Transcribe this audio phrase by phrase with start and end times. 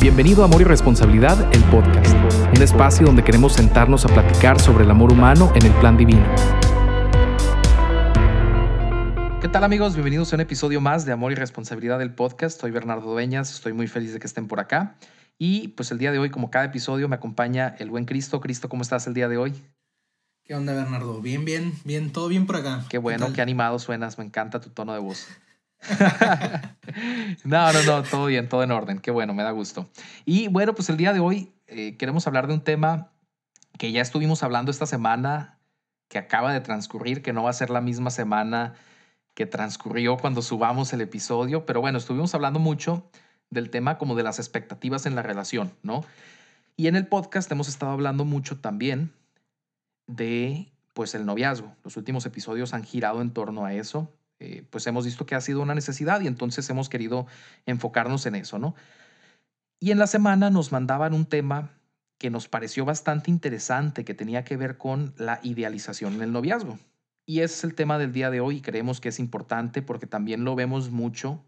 [0.00, 2.14] Bienvenido a Amor y Responsabilidad, el podcast,
[2.56, 6.24] un espacio donde queremos sentarnos a platicar sobre el amor humano en el plan divino.
[9.40, 9.94] ¿Qué tal amigos?
[9.94, 12.60] Bienvenidos a un episodio más de Amor y Responsabilidad del podcast.
[12.60, 14.96] Soy Bernardo Dueñas, estoy muy feliz de que estén por acá.
[15.36, 18.40] Y pues el día de hoy, como cada episodio, me acompaña el buen Cristo.
[18.40, 19.54] Cristo, ¿cómo estás el día de hoy?
[20.44, 21.20] ¿Qué onda, Bernardo?
[21.20, 22.84] Bien, bien, bien, todo bien por acá.
[22.88, 25.26] Qué bueno, qué, animado suenas, me encanta tu tono de voz.
[27.44, 29.88] no, no, no, todo bien, todo en orden, qué bueno, me da gusto.
[30.24, 33.12] Y bueno, pues el día de hoy eh, queremos hablar de un tema
[33.78, 35.58] que ya estuvimos hablando esta semana,
[36.08, 38.74] que acaba de transcurrir, que no va a ser la misma semana
[39.34, 43.08] que transcurrió cuando subamos el episodio, pero bueno, estuvimos hablando mucho
[43.50, 46.04] del tema como de las expectativas en la relación, ¿no?
[46.76, 49.12] Y en el podcast hemos estado hablando mucho también
[50.08, 51.72] de pues el noviazgo.
[51.84, 54.12] Los últimos episodios han girado en torno a eso.
[54.40, 57.26] Eh, pues hemos visto que ha sido una necesidad y entonces hemos querido
[57.66, 58.74] enfocarnos en eso, ¿no?
[59.80, 61.72] Y en la semana nos mandaban un tema
[62.18, 66.78] que nos pareció bastante interesante, que tenía que ver con la idealización en el noviazgo.
[67.26, 70.44] Y es el tema del día de hoy y creemos que es importante porque también
[70.44, 71.44] lo vemos mucho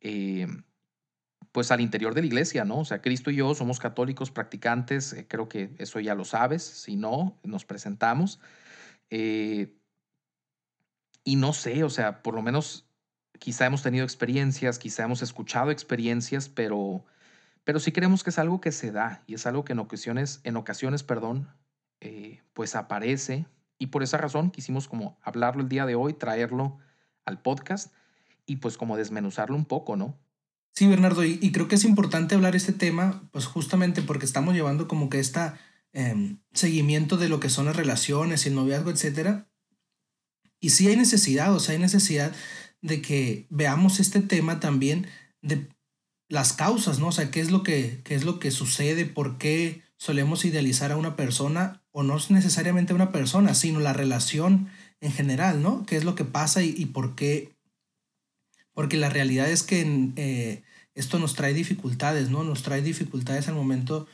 [0.00, 0.46] eh,
[1.50, 2.78] pues al interior de la iglesia, ¿no?
[2.78, 6.62] O sea, Cristo y yo somos católicos practicantes, eh, creo que eso ya lo sabes,
[6.62, 8.40] si no, nos presentamos.
[11.24, 12.86] Y no sé, o sea, por lo menos
[13.38, 17.04] quizá hemos tenido experiencias, quizá hemos escuchado experiencias, pero,
[17.64, 20.40] pero sí creemos que es algo que se da y es algo que en ocasiones,
[20.44, 21.48] en ocasiones, perdón,
[22.00, 23.46] eh, pues aparece.
[23.78, 26.78] Y por esa razón quisimos como hablarlo el día de hoy, traerlo
[27.24, 27.92] al podcast
[28.46, 30.18] y pues como desmenuzarlo un poco, ¿no?
[30.74, 34.88] Sí, Bernardo, y, creo que es importante hablar este tema, pues justamente porque estamos llevando
[34.88, 35.40] como que este
[36.54, 39.51] seguimiento de lo que son las relaciones, el noviazgo, etcétera.
[40.62, 42.32] Y sí hay necesidad, o sea, hay necesidad
[42.80, 45.06] de que veamos este tema también
[45.42, 45.68] de
[46.28, 47.08] las causas, ¿no?
[47.08, 50.90] O sea, qué es lo que, qué es lo que sucede, por qué solemos idealizar
[50.90, 54.68] a una persona, o no necesariamente a una persona, sino la relación
[55.00, 55.84] en general, ¿no?
[55.84, 57.52] ¿Qué es lo que pasa y, y por qué
[58.74, 60.62] porque la realidad es que eh,
[60.94, 62.42] esto nos trae dificultades, ¿no?
[62.42, 64.06] Nos trae dificultades al momento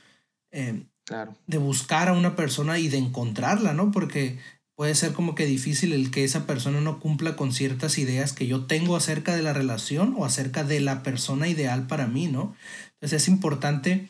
[0.51, 1.37] eh, claro.
[1.47, 3.91] de buscar a una persona y de encontrarla, ¿no?
[3.91, 4.39] Porque
[4.79, 8.47] puede ser como que difícil el que esa persona no cumpla con ciertas ideas que
[8.47, 12.55] yo tengo acerca de la relación o acerca de la persona ideal para mí, ¿no?
[12.93, 14.09] Entonces es importante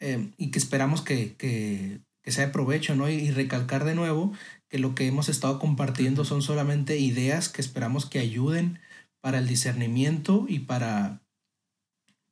[0.00, 3.08] eh, y que esperamos que, que, que, sea de provecho, ¿no?
[3.08, 4.32] y recalcar de nuevo
[4.68, 8.80] que lo que hemos estado compartiendo son solamente ideas que esperamos que ayuden
[9.20, 11.22] para el discernimiento y para,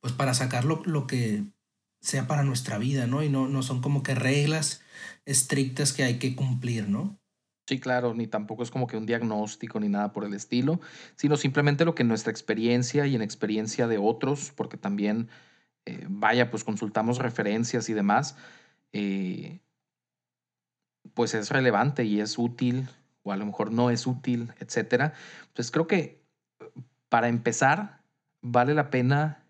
[0.01, 1.45] pues para sacar lo, que
[2.01, 3.23] sea para nuestra vida, ¿no?
[3.23, 4.81] Y no, no son como que reglas
[5.23, 7.17] estrictas que hay que cumplir, ¿no?
[7.67, 10.79] Sí, claro, ni tampoco es como que un diagnóstico ni nada por el estilo,
[11.15, 15.29] sino simplemente lo que en nuestra experiencia y en experiencia de otros, porque también,
[15.85, 18.37] eh, vaya, pues consultamos referencias y demás,
[18.93, 19.59] eh,
[21.13, 22.87] pues es relevante y es útil,
[23.23, 25.13] o a lo mejor no es útil, etcétera.
[25.53, 26.23] Pues creo que
[27.09, 28.01] para empezar,
[28.41, 29.43] vale la pena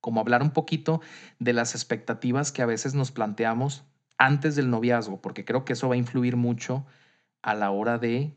[0.00, 1.00] como hablar un poquito
[1.40, 3.84] de las expectativas que a veces nos planteamos
[4.18, 6.86] antes del noviazgo, porque creo que eso va a influir mucho
[7.42, 8.34] a la hora de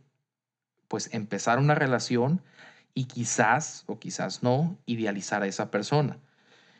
[0.87, 2.41] pues empezar una relación
[2.93, 6.19] y quizás o quizás no idealizar a esa persona.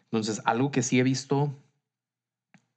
[0.06, 1.56] Entonces, algo que sí he visto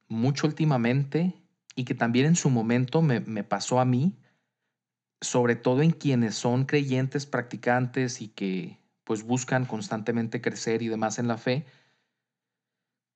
[0.07, 1.33] mucho últimamente
[1.75, 4.15] y que también en su momento me, me pasó a mí,
[5.19, 11.19] sobre todo en quienes son creyentes, practicantes y que pues buscan constantemente crecer y demás
[11.19, 11.65] en la fe,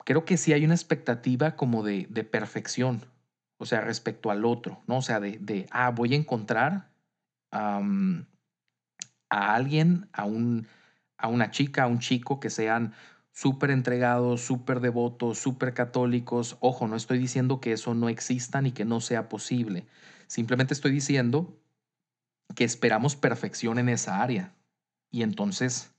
[0.05, 3.05] creo que sí hay una expectativa como de, de perfección,
[3.59, 4.97] o sea, respecto al otro, ¿no?
[4.97, 6.89] O sea, de, de ah, voy a encontrar
[7.51, 7.81] a
[9.29, 10.67] alguien, a, un,
[11.17, 12.93] a una chica, a un chico que sean
[13.31, 16.57] súper entregados, súper devotos, súper católicos.
[16.61, 19.87] Ojo, no estoy diciendo que eso no exista ni que no sea posible.
[20.27, 21.59] Simplemente estoy diciendo
[22.55, 24.55] que esperamos perfección en esa área.
[25.11, 25.93] Y entonces,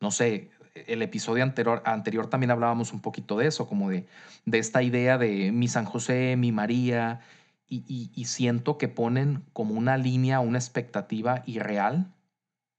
[0.00, 4.06] no sé, el episodio anterior, anterior también hablábamos un poquito de eso, como de,
[4.44, 7.20] de esta idea de mi San José, mi María,
[7.68, 12.12] y, siento que ponen como una línea, una expectativa irreal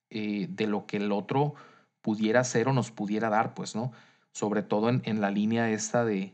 [0.09, 1.55] eh, de lo que el otro
[2.01, 3.91] pudiera hacer o nos pudiera dar, pues, ¿no?
[4.31, 6.33] Sobre todo en, en la línea esta de,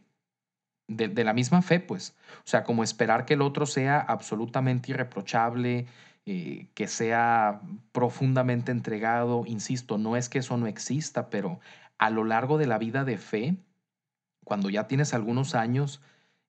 [0.88, 2.16] de, de, la misma fe, pues.
[2.40, 5.88] O sea, como esperar que el otro sea absolutamente irreprochable,
[6.26, 9.44] eh, que sea profundamente entregado.
[9.48, 11.60] Insisto, no es que eso no exista, pero
[11.98, 13.58] a lo largo de la vida de fe,
[14.44, 16.02] cuando ya tienes algunos años,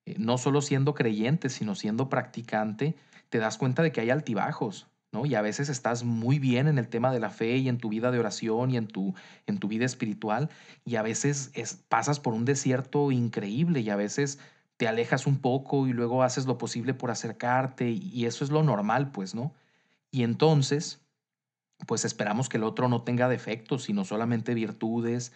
[0.04, 2.96] eh, no solo siendo creyente, sino siendo practicante,
[3.28, 5.24] te das cuenta de que hay altibajos, ¿no?
[5.24, 7.88] Y a veces estás muy bien en el tema de la fe y en tu
[7.88, 9.14] vida de oración y en tu,
[9.46, 10.50] en tu vida espiritual,
[10.84, 14.38] y a veces es, pasas por un desierto increíble y a veces
[14.82, 18.64] te alejas un poco y luego haces lo posible por acercarte y eso es lo
[18.64, 19.54] normal, pues, ¿no?
[20.10, 21.00] Y entonces,
[21.86, 25.32] pues esperamos que el otro no tenga defectos, sino solamente virtudes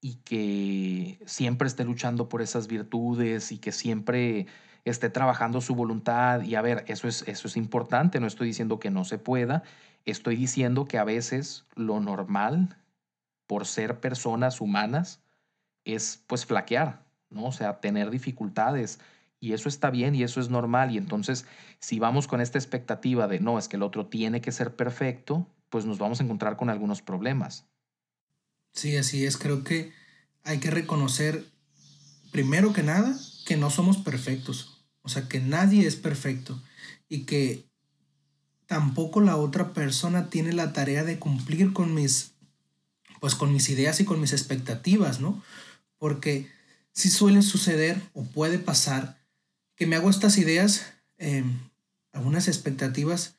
[0.00, 4.46] y que siempre esté luchando por esas virtudes y que siempre
[4.86, 6.40] esté trabajando su voluntad.
[6.40, 9.62] Y a ver, eso es, eso es importante, no estoy diciendo que no se pueda,
[10.06, 12.78] estoy diciendo que a veces lo normal,
[13.46, 15.20] por ser personas humanas,
[15.84, 17.46] es pues flaquear, ¿no?
[17.46, 18.98] O sea, tener dificultades.
[19.38, 20.92] Y eso está bien y eso es normal.
[20.92, 21.46] Y entonces,
[21.78, 25.46] si vamos con esta expectativa de, no, es que el otro tiene que ser perfecto,
[25.68, 27.66] pues nos vamos a encontrar con algunos problemas.
[28.72, 29.36] Sí, así es.
[29.36, 29.92] Creo que
[30.44, 31.44] hay que reconocer,
[32.30, 34.84] primero que nada, que no somos perfectos.
[35.02, 36.60] O sea, que nadie es perfecto
[37.08, 37.64] y que
[38.66, 42.32] tampoco la otra persona tiene la tarea de cumplir con mis,
[43.20, 45.42] pues con mis ideas y con mis expectativas, ¿no?
[45.98, 46.50] Porque
[46.96, 49.22] si suele suceder o puede pasar
[49.76, 50.86] que me hago estas ideas,
[51.18, 51.58] em,
[52.12, 53.36] algunas expectativas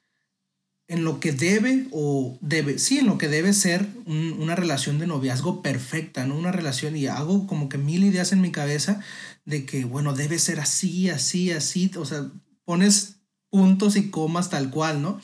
[0.88, 5.07] en lo que debe o debe, sí, en lo que debe ser una relación de
[5.07, 6.38] noviazgo perfecta, ¿no?
[6.38, 9.01] Una relación y hago como que mil ideas en mi cabeza
[9.44, 12.30] de que, bueno, debe ser así, así, así, o sea,
[12.63, 13.18] pones
[13.50, 15.19] puntos y comas tal cual, ¿no?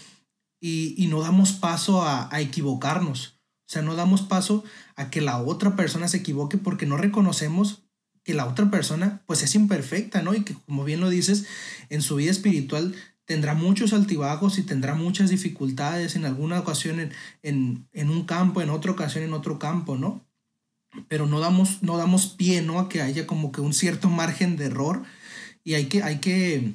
[0.59, 4.63] Y, y no damos paso a, a equivocarnos, o sea, no damos paso
[4.95, 7.82] a que la otra persona se equivoque porque no reconocemos
[8.23, 10.33] que la otra persona pues es imperfecta, ¿no?
[10.33, 11.45] Y que como bien lo dices,
[11.89, 17.11] en su vida espiritual tendrá muchos altibajos y tendrá muchas dificultades en alguna ocasión
[17.41, 20.25] en, un campo, en otra ocasión en otro campo, ¿no?
[21.07, 22.79] Pero no damos, no damos pie, ¿no?
[22.79, 25.03] A que haya como que un cierto margen de error
[25.63, 26.73] y hay que, hay que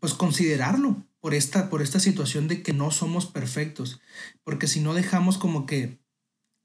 [0.00, 4.00] pues considerarlo por esta, por esta situación de que no somos perfectos,
[4.44, 5.98] porque si no dejamos como que,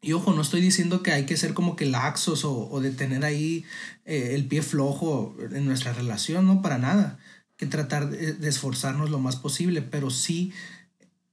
[0.02, 3.24] y ojo, no estoy diciendo que hay que ser como que laxos o, de tener
[3.24, 3.66] ahí
[4.06, 7.20] eh, el pie flojo en nuestra relación, no, para nada
[7.62, 10.52] que tratar de, esforzarnos lo más posible, pero sí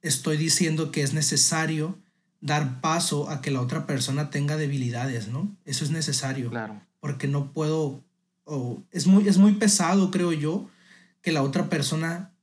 [0.02, 1.96] estoy diciendo que es necesario
[2.42, 5.56] dar paso a que la otra persona tenga debilidades, ¿no?
[5.64, 6.50] Eso es necesario.
[6.50, 6.82] Claro.
[7.00, 8.04] Porque no puedo,
[8.44, 10.68] o es, muy, es muy pesado, creo yo,
[11.22, 12.34] que la otra persona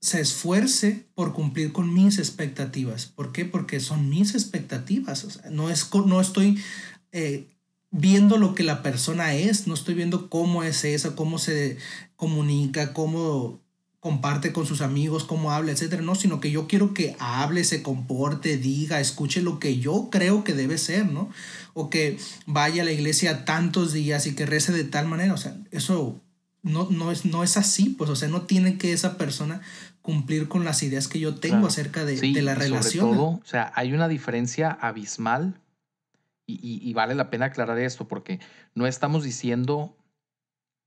[0.00, 3.06] se esfuerce por cumplir con mis expectativas.
[3.06, 3.44] ¿Por qué?
[3.44, 5.24] Porque son mis expectativas.
[5.24, 6.58] O sea, no, es, no estoy
[7.12, 7.46] eh,
[7.90, 11.76] viendo lo que la persona es, no estoy viendo cómo es esa, cómo se
[12.16, 13.60] comunica, cómo
[14.00, 17.82] comparte con sus amigos, cómo habla, etcétera, no, sino que yo quiero que hable, se
[17.82, 21.28] comporte, diga, escuche lo que yo creo que debe ser, ¿no?
[21.74, 22.16] O que
[22.46, 26.18] vaya a la iglesia tantos días y que rece de tal manera, o sea, eso
[26.62, 29.60] no, no, es, no es así, pues, o sea, no tiene que esa persona
[30.02, 33.10] cumplir con las ideas que yo tengo acerca de, de la relación.
[33.12, 35.60] todo, o sea, hay una diferencia abismal
[36.58, 38.40] y, vale la pena aclarar esto porque
[38.74, 39.96] no estamos diciendo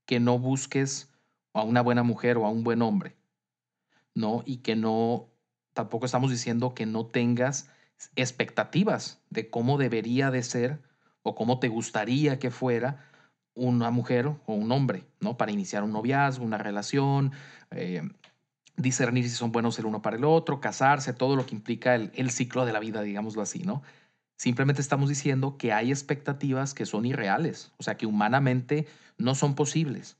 [0.06, 1.10] que no busques
[1.52, 3.16] a una buena mujer o a un buen hombre,
[4.14, 4.42] ¿no?
[4.44, 5.28] Y que no,
[5.72, 7.70] tampoco estamos diciendo que no tengas
[8.16, 10.82] expectativas de cómo debería de ser
[11.22, 13.10] o cómo te gustaría que fuera
[13.54, 15.36] una mujer o un hombre, ¿no?
[15.36, 17.32] Para iniciar un noviazgo, una relación,
[17.70, 18.02] eh,
[18.76, 22.10] discernir si son buenos el uno para el otro, casarse, todo lo que implica el,
[22.14, 23.82] el ciclo de la vida, digámoslo así, ¿no?
[24.36, 28.86] Simplemente estamos diciendo que hay expectativas que son irreales, o sea, que humanamente
[29.16, 30.18] no son posibles.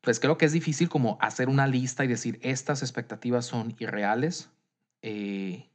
[0.00, 4.50] Pues creo que es difícil como hacer una lista y decir, estas expectativas son irreales.
[5.00, 5.70] Eh,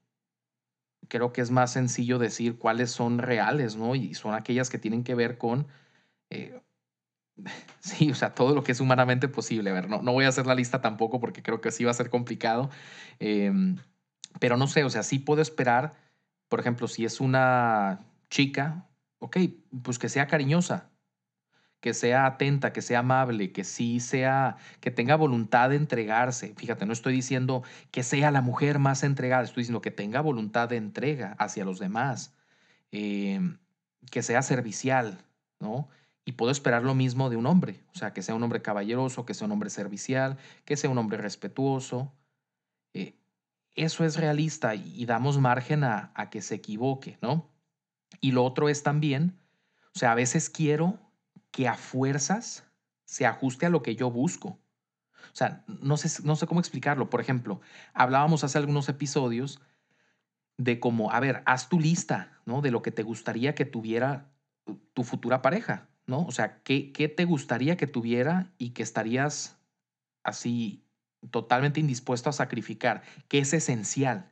[1.08, 3.96] creo que es más sencillo decir cuáles son reales, ¿no?
[3.96, 5.68] Y son aquellas que tienen que ver con,
[6.30, 6.60] eh,
[7.80, 9.70] sí, o sea, todo lo que es humanamente posible.
[9.70, 11.92] A ver, no, no voy a hacer la lista tampoco porque creo que sí va
[11.92, 12.70] a ser complicado.
[13.20, 13.78] Em,
[14.40, 15.96] pero no sé, o sea, sí puedo esperar
[16.48, 18.88] por ejemplo, si es una chica,
[19.20, 19.38] ok,
[19.84, 20.92] pues que sea cariñosa,
[21.82, 26.54] que sea atenta, que sea amable, que sí sea, que tenga voluntad de entregarse.
[26.58, 30.70] Fíjate, no estoy diciendo que sea la mujer más entregada, estoy diciendo que tenga voluntad
[30.70, 32.36] de entrega hacia los demás,
[32.92, 33.60] em,
[34.12, 35.26] que sea servicial,
[35.60, 35.90] ¿no?
[36.28, 39.26] Y puedo esperar lo mismo de un hombre, o sea, que sea un hombre caballeroso,
[39.26, 42.14] que sea un hombre servicial, que sea un hombre respetuoso.
[42.94, 43.18] Eh,
[43.76, 47.50] eso es realista y, damos margen a, que se equivoque, ¿no?
[48.20, 49.40] Y lo otro es también,
[49.96, 51.00] o sea, a veces quiero
[51.52, 52.66] que a fuerzas
[53.06, 54.50] se ajuste a lo que yo busco.
[54.50, 57.10] O sea, no sé, no sé cómo explicarlo.
[57.10, 57.62] Por ejemplo,
[57.94, 59.62] hablábamos hace algunos episodios
[60.58, 62.62] de cómo, a ver, haz tu lista, ¿no?
[62.62, 64.30] De lo que te gustaría que tuviera
[64.94, 66.26] tu futura pareja, ¿no?
[66.26, 69.58] O sea, ¿qué, qué te gustaría que tuviera y que estarías
[70.24, 70.84] así
[71.32, 74.32] totalmente indispuesto a sacrificar, que es esencial.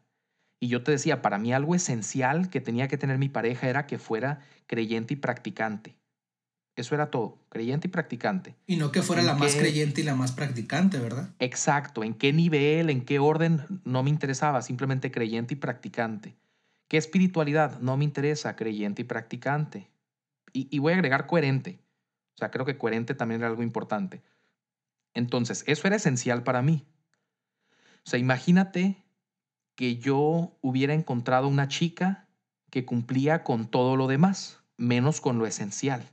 [0.60, 3.88] Y yo te decía, para mí algo esencial que tenía que tener mi pareja era
[3.88, 5.96] que fuera creyente y practicante.
[6.76, 8.56] Eso era todo, creyente y practicante.
[8.68, 11.30] Y no que fuera la más creyente y la más practicante, ¿verdad?
[11.40, 16.36] Exacto, en qué nivel, en qué orden, no me interesaba, simplemente creyente y practicante.
[16.90, 17.80] ¿Qué espiritualidad?
[17.80, 19.88] No me interesa, creyente y practicante.
[20.58, 21.82] Y, voy a agregar coherente.
[22.36, 24.24] O sea, creo que coherente también era algo importante.
[25.14, 26.86] Entonces, eso era esencial para mí.
[28.06, 29.04] O sea, imagínate
[29.76, 32.30] que yo hubiera encontrado una chica
[32.70, 36.10] que cumplía con todo lo demás, menos con lo esencial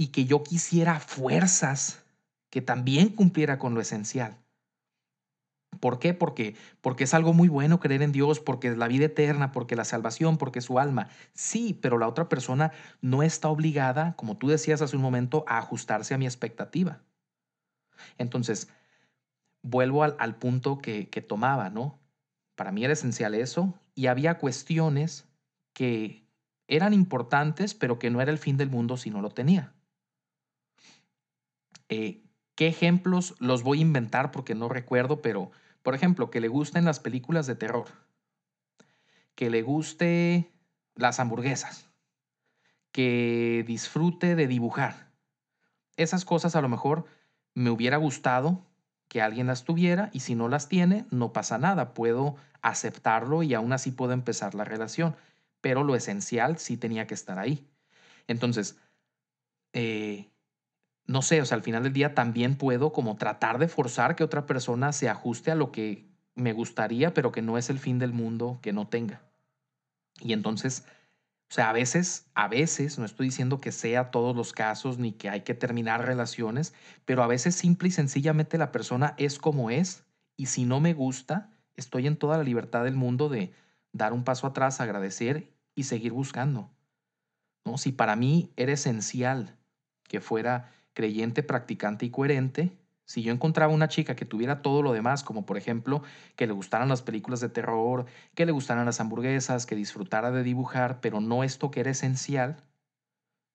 [0.00, 2.02] y que yo quisiera fuerzas
[2.48, 4.34] que también cumpliera con lo esencial.
[5.78, 6.14] ¿Por qué?
[6.14, 9.76] Porque, porque es algo muy bueno creer en Dios, porque es la vida eterna, porque
[9.76, 11.08] la salvación, porque su alma.
[11.32, 15.58] Sí, pero la otra persona no está obligada, como tú decías hace un momento, a
[15.58, 17.00] ajustarse a mi expectativa.
[18.18, 18.68] Entonces,
[19.62, 22.00] vuelvo al, al punto que, que tomaba, ¿no?
[22.56, 25.28] Para mí era esencial eso y había cuestiones
[25.72, 26.26] que
[26.68, 29.72] eran importantes, pero que no era el fin del mundo si no lo tenía.
[31.88, 32.22] Eh,
[32.60, 35.22] ¿Qué ejemplos los voy a inventar porque no recuerdo?
[35.22, 35.50] Pero,
[35.82, 37.86] por ejemplo, que le gusten las películas de terror,
[39.34, 40.50] que le guste
[40.94, 41.88] las hamburguesas,
[42.92, 45.08] que disfrute de dibujar.
[45.96, 47.06] Esas cosas a lo mejor
[47.54, 48.66] me hubiera gustado
[49.08, 53.54] que alguien las tuviera y si no las tiene, no pasa nada, puedo aceptarlo y
[53.54, 55.16] aún así puedo empezar la relación,
[55.62, 57.66] pero lo esencial sí tenía que estar ahí.
[58.26, 58.78] Entonces,
[59.72, 60.29] eh,
[61.06, 64.24] no sé, o sea, al final del día también puedo como tratar de forzar que
[64.24, 67.98] otra persona se ajuste a lo que me gustaría, pero que no es el fin
[67.98, 69.22] del mundo que no tenga.
[70.20, 70.84] Y entonces,
[71.50, 75.12] o sea, a veces, a veces, no estoy diciendo que sea todos los casos ni
[75.12, 79.70] que hay que terminar relaciones, pero a veces simple y sencillamente la persona es como
[79.70, 80.04] es
[80.36, 83.52] y si no me gusta, estoy en toda la libertad del mundo de
[83.92, 86.70] dar un paso atrás, agradecer y seguir buscando.
[87.64, 87.78] ¿No?
[87.78, 89.56] Si para mí era esencial
[90.04, 92.76] que fuera creyente, practicante y coherente,
[93.10, 96.04] si yo encontraba una chica que tuviera todo lo demás, como por ejemplo
[96.36, 98.06] que le gustaran las películas de terror,
[98.36, 102.62] que le gustaran las hamburguesas, que disfrutara de dibujar, pero no esto que era esencial,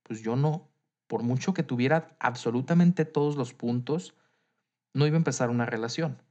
[0.04, 0.68] pues yo no,
[1.08, 4.13] por mucho que tuviera absolutamente todos los puntos,
[4.94, 6.22] no iba a empezar una relación.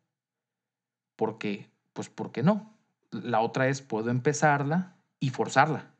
[1.16, 2.76] Porque, pues, ¿por qué no?
[3.10, 5.94] La otra es, puedo empezarla y forzarla.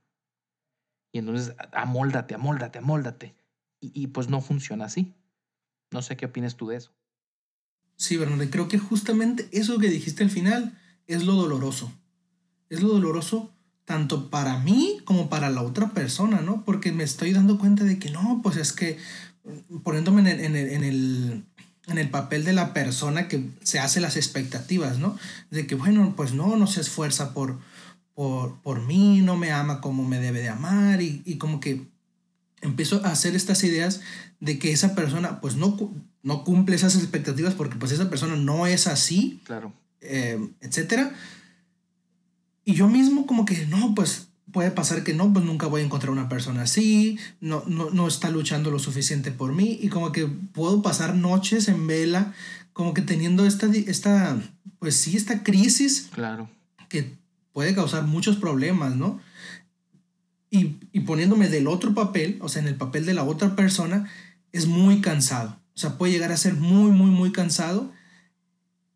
[1.10, 3.43] Y entonces, amóldate, amóldate, amóldate
[3.92, 5.14] y, pues no funciona así.
[5.90, 6.92] No sé qué opinas tú de eso.
[7.96, 11.92] Sí, Bernardo, creo que justamente eso que dijiste al final es lo doloroso.
[12.68, 13.52] Es lo doloroso
[13.84, 16.64] tanto para mí como para la otra persona, ¿no?
[16.64, 18.98] Porque me estoy dando cuenta de que no, pues es que
[19.82, 21.44] poniéndome en el, en el, en el,
[21.86, 25.16] en el papel de la persona que se hace las expectativas, ¿no?
[25.50, 27.58] De que, bueno, pues no, no se esfuerza por,
[28.14, 31.86] por, por mí, no me ama como me debe de amar y, y como que
[32.64, 34.00] empiezo a hacer estas ideas
[34.40, 38.66] de que esa persona pues no, no cumple esas expectativas porque pues esa persona no
[38.66, 39.72] es así, claro.
[40.00, 41.14] Eh, etcétera.
[42.64, 45.84] Y yo mismo como que no, pues puede pasar que no, pues nunca voy a
[45.84, 50.12] encontrar una persona así, no, no, no está luchando lo suficiente por mí y como
[50.12, 52.32] que puedo pasar noches en vela,
[52.72, 54.40] como que teniendo esta, esta
[54.78, 56.08] pues sí, esta crisis.
[56.12, 56.48] Claro.
[56.88, 57.14] Que
[57.52, 59.20] puede causar muchos problemas, ¿no?
[60.54, 64.08] Y, poniéndome del otro papel, o sea, en el papel de la otra persona,
[64.52, 65.58] es muy cansado.
[65.74, 67.90] O sea, puede llegar a ser muy, muy, muy cansado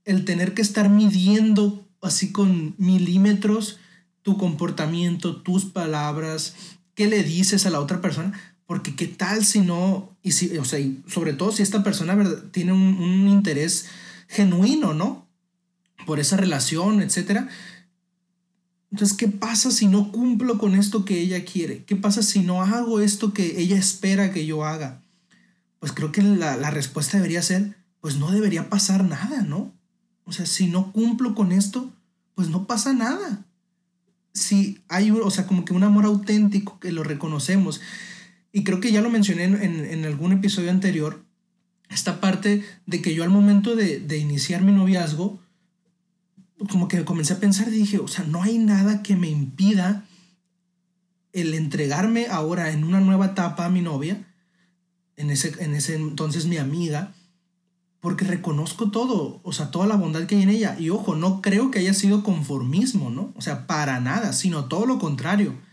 [0.05, 3.79] el tener que estar midiendo así con milímetros
[4.23, 6.55] tu comportamiento, tus palabras,
[6.95, 10.65] qué le dices a la otra persona, porque qué tal si no, y si, o
[10.65, 12.17] sea, sobre todo si esta persona
[12.53, 13.87] tiene un, un interés
[14.29, 15.27] genuino, ¿no?
[16.07, 17.49] Por esa relación, etcétera
[18.91, 21.85] entonces, ¿qué pasa si no cumplo con esto que ella quiere?
[21.85, 25.03] ¿Qué pasa si no hago esto que ella espera que yo haga?
[25.79, 29.75] Pues creo que la, respuesta debería ser, pues no debería pasar nada, ¿no?
[30.25, 31.93] O sea, si no cumplo con esto,
[32.35, 33.45] pues no pasa nada.
[34.33, 37.81] Si hay, o sea, como que un amor auténtico que lo reconocemos.
[38.53, 41.23] Y creo que ya lo mencioné en, algún episodio anterior,
[41.91, 45.41] esta parte de que yo al momento de, de iniciar mi noviazgo,
[46.71, 50.05] como que comencé a pensar dije, o sea, no hay nada que me impida
[51.33, 54.27] el entregarme ahora en una nueva etapa a mi novia,
[55.17, 57.15] en ese, en ese entonces mi amiga,
[58.01, 60.77] porque reconozco todo, o sea, toda la bondad que hay en ella.
[60.79, 63.33] Y ojo, no creo que haya sido conformismo, ¿no?
[63.37, 65.68] O sea, para nada, sino todo lo contrario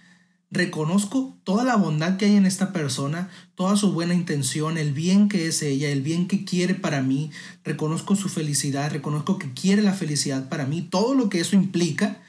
[0.56, 5.30] reconozco toda la bondad que hay en esta persona, toda su buena intención, el bien
[5.30, 7.30] que es ella, el bien que quiere para mí,
[7.64, 12.22] reconozco su felicidad, reconozco que quiere la felicidad para mí, todo lo que eso implica,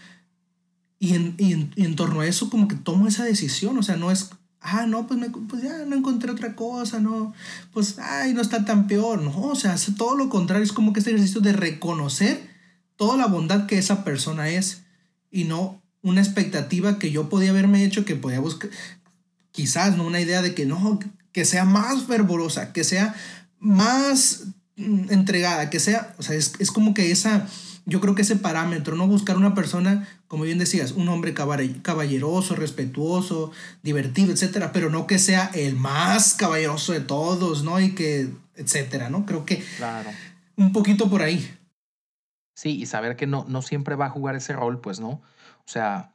[0.99, 3.97] y en, y en, en torno a eso como que tomo esa decisión, o sea,
[3.97, 4.30] no es
[4.61, 7.33] ah, no, pues, me, pues ya no encontré otra cosa, no,
[7.73, 11.00] pues, ay, no está tan peor, no, o sea, todo lo contrario, es como que
[11.00, 12.50] este ejercicio de reconocer
[12.97, 14.83] toda la bondad que esa persona es
[15.30, 18.70] y no una expectativa que yo podía haberme hecho, que podía buscar,
[19.50, 20.04] quizás, ¿no?
[20.04, 21.00] Una idea de que no,
[21.32, 23.14] que sea más fervorosa, que sea
[23.58, 24.44] más
[24.76, 27.48] mm, entregada, que sea, o sea, es, es como que esa,
[27.86, 32.54] yo creo que ese parámetro, no buscar una persona, como bien decías, un hombre caballeroso,
[32.54, 33.50] respetuoso,
[33.82, 37.80] divertido, etcétera, pero no que sea el más caballeroso de todos, ¿no?
[37.80, 39.26] Y que, etcétera, ¿no?
[39.26, 40.10] Creo que claro.
[40.54, 41.52] un poquito por ahí.
[42.54, 45.20] Sí, y saber que no, no siempre va a jugar ese rol, pues, ¿no?
[45.66, 46.12] O sea,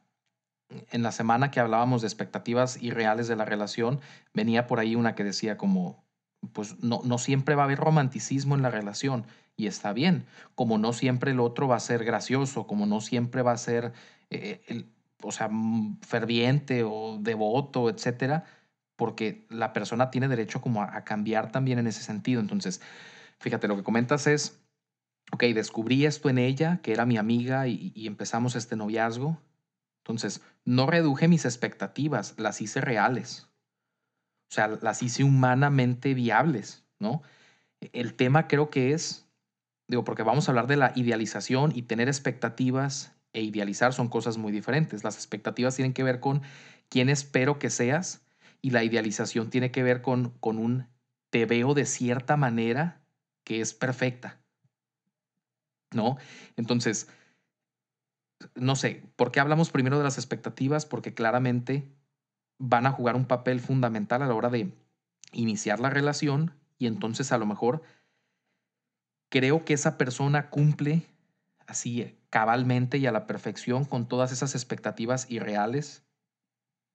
[0.91, 4.00] en la semana que hablábamos de expectativas irreales de la relación,
[4.34, 6.03] venía por ahí una que decía como,
[6.53, 9.25] pues no, no siempre va a haber romanticismo en la relación
[9.58, 13.41] y está bien, como no siempre el otro va a ser gracioso, como no siempre
[13.41, 13.93] va a ser,
[14.29, 14.88] eh, el,
[15.22, 18.46] o sea, mm, ferviente o devoto, etcétera,
[18.96, 22.41] porque la persona tiene derecho como a, cambiar también en ese sentido.
[22.41, 22.81] Entonces,
[23.39, 24.61] fíjate, lo que comentas es,
[25.31, 29.41] ok, descubrí esto en ella, que era mi amiga, y, empezamos este noviazgo.
[30.03, 33.47] Entonces, no reduje mis expectativas, las hice reales.
[34.50, 37.21] O sea, las hice humanamente viables, ¿no?
[37.79, 39.31] El tema creo que es
[39.91, 44.38] Digo, porque vamos a hablar de la idealización y tener expectativas e idealizar son cosas
[44.38, 45.03] muy diferentes.
[45.03, 46.43] Las expectativas tienen que ver con
[46.88, 48.25] quién espero que seas
[48.61, 50.88] y la idealización tiene que ver con, con un
[51.29, 53.01] te veo de cierta manera
[53.43, 54.40] que es perfecta.
[55.93, 56.17] ¿No?
[56.55, 57.10] Entonces,
[58.55, 60.86] no sé, ¿por qué hablamos primero de las expectativas?
[60.86, 61.93] Porque claramente
[62.57, 64.74] van a jugar un papel fundamental a la hora de
[65.33, 67.81] iniciar la relación y entonces a lo mejor
[69.29, 71.03] creo que esa persona cumple
[71.67, 76.03] así cabalmente y a la perfección con todas esas expectativas irreales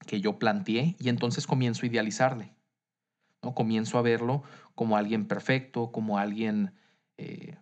[0.07, 2.55] que yo planteé y entonces comienzo a idealizarle.
[3.43, 3.55] ¿no?
[3.55, 4.43] Comienzo a verlo
[4.75, 6.75] como alguien perfecto, como alguien,
[7.17, 7.57] eh,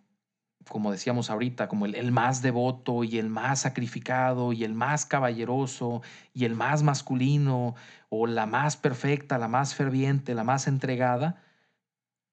[0.68, 5.06] como decíamos ahorita, como el, el, más devoto y el más sacrificado y el más
[5.06, 7.74] caballeroso y el más masculino
[8.08, 11.42] o la más perfecta, la más ferviente, la más entregada.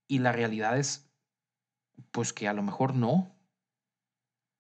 [0.07, 1.11] Y la realidad es
[2.11, 3.31] pues que a lo mejor no.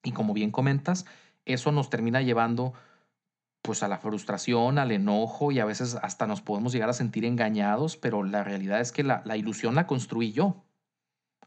[0.03, 1.05] Y como bien comentas,
[1.45, 2.73] eso nos termina llevando
[3.61, 7.25] pues a la frustración, al enojo y a veces hasta nos podemos llegar a sentir
[7.25, 10.63] engañados, pero la realidad es que la, ilusión la construí yo.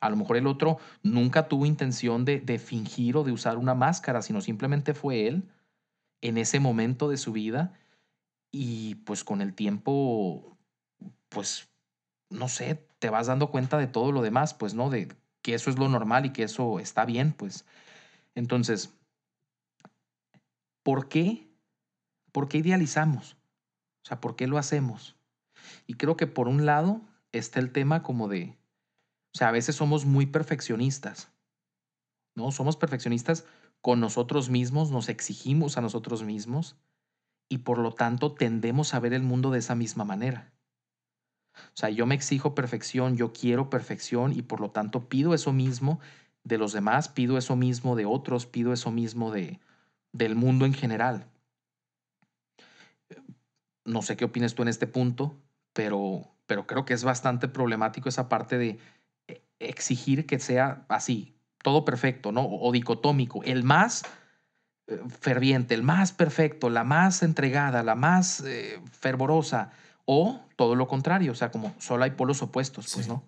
[0.01, 3.75] A lo mejor el otro nunca tuvo intención de, de fingir o de usar una
[3.75, 5.49] máscara, sino simplemente fue él
[6.21, 7.73] en ese momento de su vida
[8.51, 10.57] y pues con el tiempo,
[11.29, 11.69] pues,
[12.31, 14.91] no sé, te vas dando cuenta de todo lo demás, pues, ¿no?
[14.91, 15.09] De
[15.43, 17.67] que eso es lo normal y que eso está bien, pues.
[18.35, 18.95] Entonces,
[20.83, 21.49] ¿por qué?
[22.33, 23.37] ¿Por qué idealizamos?
[24.05, 25.17] O sea, ¿por qué lo hacemos?
[25.87, 27.03] Y creo que por un lado
[27.33, 28.57] está el tema como de,
[29.35, 31.33] o sea, a veces somos muy perfeccionistas,
[32.37, 32.53] ¿no?
[32.53, 33.45] Somos perfeccionistas
[33.81, 36.77] con nosotros mismos, nos exigimos a nosotros mismos
[37.49, 40.53] y por lo tanto tendemos a ver el mundo de esa misma manera.
[41.55, 45.53] O sea, yo me exijo perfección, yo quiero perfección y por lo tanto pido eso
[45.53, 46.01] mismo
[46.45, 49.61] de los demás, pido eso mismo de otros, pido eso mismo de,
[50.13, 51.27] del mundo en general.
[53.85, 55.37] No sé qué opinas tú en este punto,
[55.73, 58.79] pero, pero creo que es bastante problemático esa parte de
[59.69, 62.47] exigir que sea así, todo perfecto, ¿no?
[62.47, 64.05] O, dicotómico, el más
[64.87, 69.73] eh, ferviente, el más perfecto, la más entregada, la más eh, fervorosa,
[70.05, 73.27] o todo lo contrario, o sea, como solo hay polos opuestos, pues, ¿no?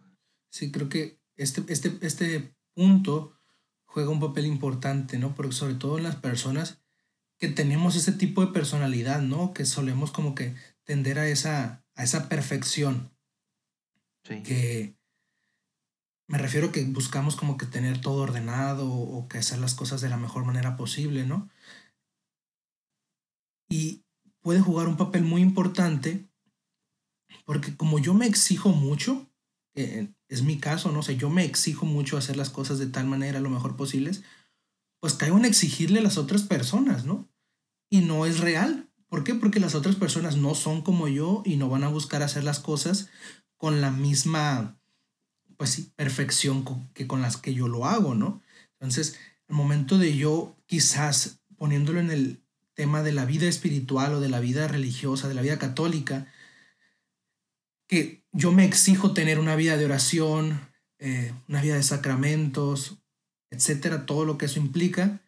[0.51, 3.37] Sí, creo que este, este, este punto
[3.85, 5.35] juega un papel importante, ¿no?
[5.35, 6.83] Porque sobre todo en las personas
[7.39, 9.53] que tenemos ese tipo de personalidad, ¿no?
[9.53, 13.11] Que solemos como que tender a esa, a esa perfección.
[14.25, 14.43] Sí.
[14.43, 14.97] Que
[16.29, 20.09] me refiero que buscamos como que tener todo ordenado o que hacer las cosas de
[20.09, 21.49] la mejor manera posible, ¿no?
[23.69, 24.05] Y
[24.41, 26.29] puede jugar un papel muy importante
[27.45, 29.31] porque como yo me exijo mucho,
[29.75, 33.41] es mi caso, no sé, yo me exijo mucho hacer las cosas de tal manera
[33.41, 34.23] lo mejor posibles,
[35.01, 37.29] pues caigo en exigirle a las otras personas, ¿no?
[37.91, 38.91] Y no es real.
[39.09, 39.35] ¿Por qué?
[39.35, 42.59] Porque las otras personas no son como yo y no van a buscar hacer las
[42.59, 43.09] cosas
[43.57, 44.76] con la misma,
[45.57, 46.65] pues sí, perfección
[46.95, 48.43] que con las que yo lo hago, ¿no?
[48.73, 52.43] Entonces, al momento de yo quizás poniéndolo en el
[52.75, 56.27] tema de la vida espiritual o de la vida religiosa, de la vida católica,
[57.89, 60.61] que yo me exijo tener una vida de oración,
[60.99, 62.99] eh, una vida de sacramentos,
[63.51, 65.21] etcétera, todo lo que eso implica,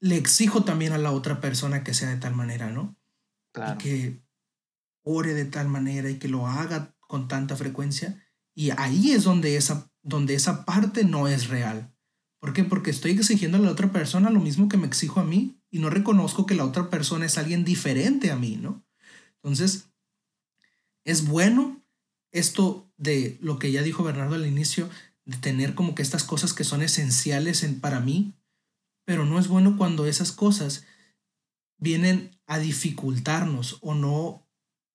[0.00, 2.96] le exijo también a la otra persona que sea de tal manera, ¿no?
[3.52, 3.74] Claro.
[3.74, 4.20] Y que
[5.02, 8.22] ore de tal manera y que lo haga con tanta frecuencia.
[8.60, 11.96] Y ahí es donde esa, donde esa parte no es real.
[12.40, 12.62] ¿Por qué?
[12.62, 15.78] Porque estoy exigiendo a la otra persona lo mismo que me exijo a mí y
[15.78, 18.84] no reconozco que la otra persona es alguien diferente a mí, ¿no?
[19.36, 19.86] Entonces,
[21.06, 21.82] es bueno
[22.32, 24.90] esto de lo que ya dijo Bernardo al inicio,
[25.24, 28.34] de tener como que estas cosas que son esenciales en, para mí,
[29.06, 30.84] pero no es bueno cuando esas cosas
[31.78, 34.46] vienen a dificultarnos o no,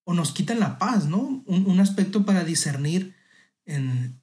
[0.04, 1.44] o nos quitan la paz, ¿no?
[1.48, 3.15] Un, aspecto para discernir
[3.66, 4.22] en,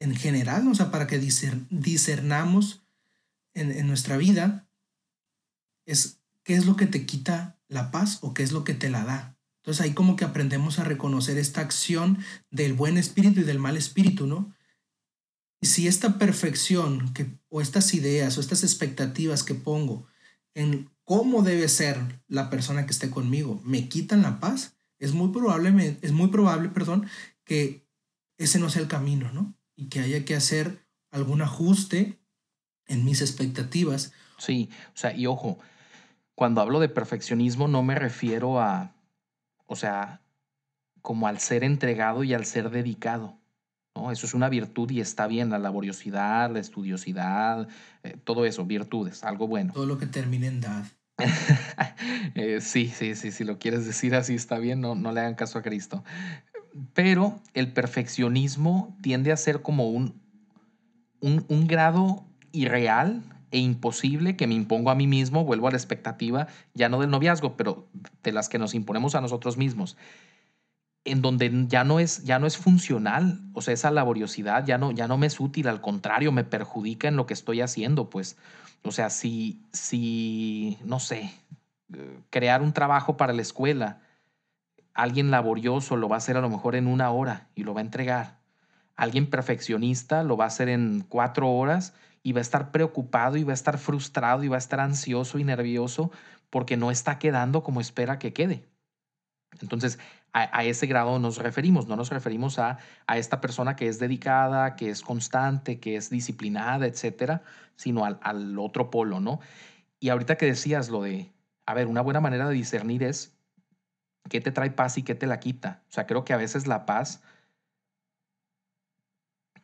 [0.00, 2.84] en general, o sea, para que discernamos
[3.54, 4.68] en, en nuestra vida,
[5.86, 8.90] es qué es lo que te quita la paz o qué es lo que te
[8.90, 9.36] la da.
[9.58, 12.18] Entonces ahí como que aprendemos a reconocer esta acción
[12.50, 14.54] del buen espíritu y del mal espíritu, ¿no?
[15.60, 20.06] Y si esta perfección que, o estas ideas o estas expectativas que pongo
[20.54, 25.32] en cómo debe ser la persona que esté conmigo me quitan la paz, es muy
[25.32, 27.06] probable, es muy probable, perdón,
[27.44, 27.85] que
[28.38, 29.54] ese no sea el camino, ¿no?
[29.74, 32.18] Y que haya que hacer algún ajuste
[32.86, 34.12] en mis expectativas.
[34.38, 35.58] Sí, o sea, y ojo,
[36.34, 38.94] cuando hablo de perfeccionismo no me refiero a,
[39.66, 40.20] o sea,
[41.02, 43.38] como al ser entregado y al ser dedicado.
[43.94, 44.12] ¿no?
[44.12, 47.68] Eso es una virtud y está bien, la laboriosidad, la estudiosidad,
[48.02, 49.72] eh, todo eso, virtudes, algo bueno.
[49.72, 50.84] Todo lo que termine en dad.
[52.34, 55.36] Eh, sí, sí, sí, si lo quieres decir así está bien, no, no le hagan
[55.36, 56.04] caso a Cristo.
[56.94, 60.20] Pero el perfeccionismo tiende a ser como un,
[61.20, 66.48] un, grado irreal e imposible que me impongo a mí mismo, vuelvo a la expectativa,
[66.74, 67.88] ya no del noviazgo, pero
[68.22, 69.96] de las que nos imponemos a nosotros mismos
[71.06, 74.90] en donde ya no es, ya no es funcional, o sea, esa laboriosidad ya no,
[74.90, 78.36] ya no me es útil, al contrario, me perjudica en lo que estoy haciendo, pues,
[78.82, 81.32] o sea, si, si, no sé,
[81.94, 84.00] eh, crear un trabajo para la escuela,
[84.96, 87.80] alguien laborioso lo va a hacer a lo mejor en una hora y lo va
[87.80, 88.38] a entregar.
[88.96, 93.44] Alguien perfeccionista lo va a hacer en cuatro horas y va a estar preocupado y
[93.44, 96.10] va a estar frustrado y va a estar ansioso y nervioso
[96.48, 98.64] porque no está quedando como espera que quede.
[99.60, 99.98] Entonces,
[100.32, 104.76] a, ese grado nos referimos, no nos referimos a, a, esta persona que es dedicada,
[104.76, 107.42] que es constante, que es disciplinada, etcétera,
[107.74, 109.40] sino al, al otro polo, ¿no?
[109.98, 111.32] Y ahorita que decías lo de,
[111.64, 113.35] a ver, una buena manera de discernir es
[114.28, 115.82] qué te trae paz y qué te la quita.
[115.88, 117.22] O sea, creo que a veces la paz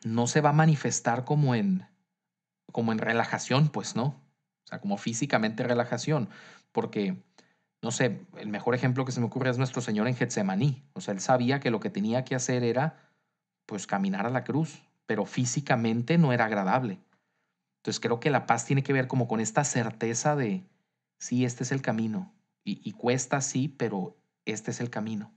[0.05, 1.87] no se va a manifestar como en,
[2.73, 4.05] como en relajación, pues, ¿no?
[4.65, 6.29] O sea, como físicamente relajación,
[6.73, 7.23] porque
[7.83, 10.85] no sé, el mejor ejemplo que se me ocurre es nuestro Señor en Getsemaní.
[10.93, 13.11] O sea, él sabía que lo que tenía que hacer era,
[13.67, 17.01] pues, caminar a la cruz, pero físicamente no era agradable.
[17.79, 20.65] Entonces creo que la paz tiene que ver como con esta certeza de,
[21.19, 22.33] sí, este es el camino.
[22.65, 25.35] Y, cuesta, sí, pero este es el camino.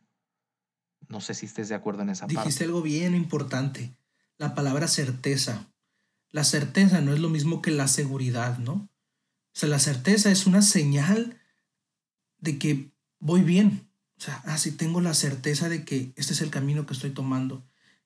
[1.07, 2.39] No sé si estés de acuerdo en esa parte.
[2.39, 3.95] Dijiste algo bien importante,
[4.37, 5.71] la palabra certeza.
[6.31, 8.73] La certeza no es lo mismo que la seguridad, ¿no?
[8.73, 11.39] O sea, la certeza es una señal
[12.39, 13.89] de que voy bien.
[14.17, 17.11] O sea, así ah, tengo la certeza de que este es el camino que estoy
[17.11, 17.65] tomando.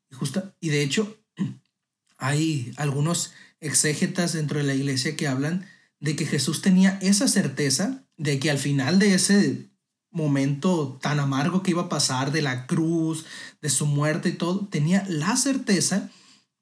[0.09, 1.19] Y, justa, y de hecho,
[2.17, 5.65] hay algunos exégetas dentro de la iglesia que hablan
[5.99, 9.69] de que Jesús tenía esa certeza de que al final de ese
[10.11, 13.25] momento tan amargo que iba a pasar, de la cruz,
[13.61, 16.09] de su muerte y todo, tenía la certeza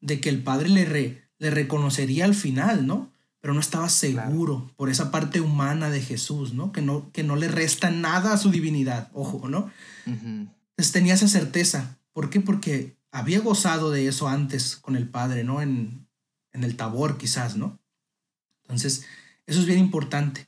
[0.01, 3.12] de que el Padre le, le reconocería al final, ¿no?
[3.47, 6.71] pero no estaba seguro por esa parte humana de Jesús, ¿no?
[6.71, 9.71] Que, no, que no le resta nada a su divinidad, ojo, ¿no?
[10.05, 11.97] Entonces tenía esa certeza.
[12.13, 12.41] ¿Por qué?
[12.41, 15.62] Porque había gozado de eso antes con el Padre, ¿no?
[15.62, 16.07] En,
[16.51, 17.79] en el tabor quizás, ¿no?
[18.63, 19.05] Entonces,
[19.45, 20.46] eso es bien importante.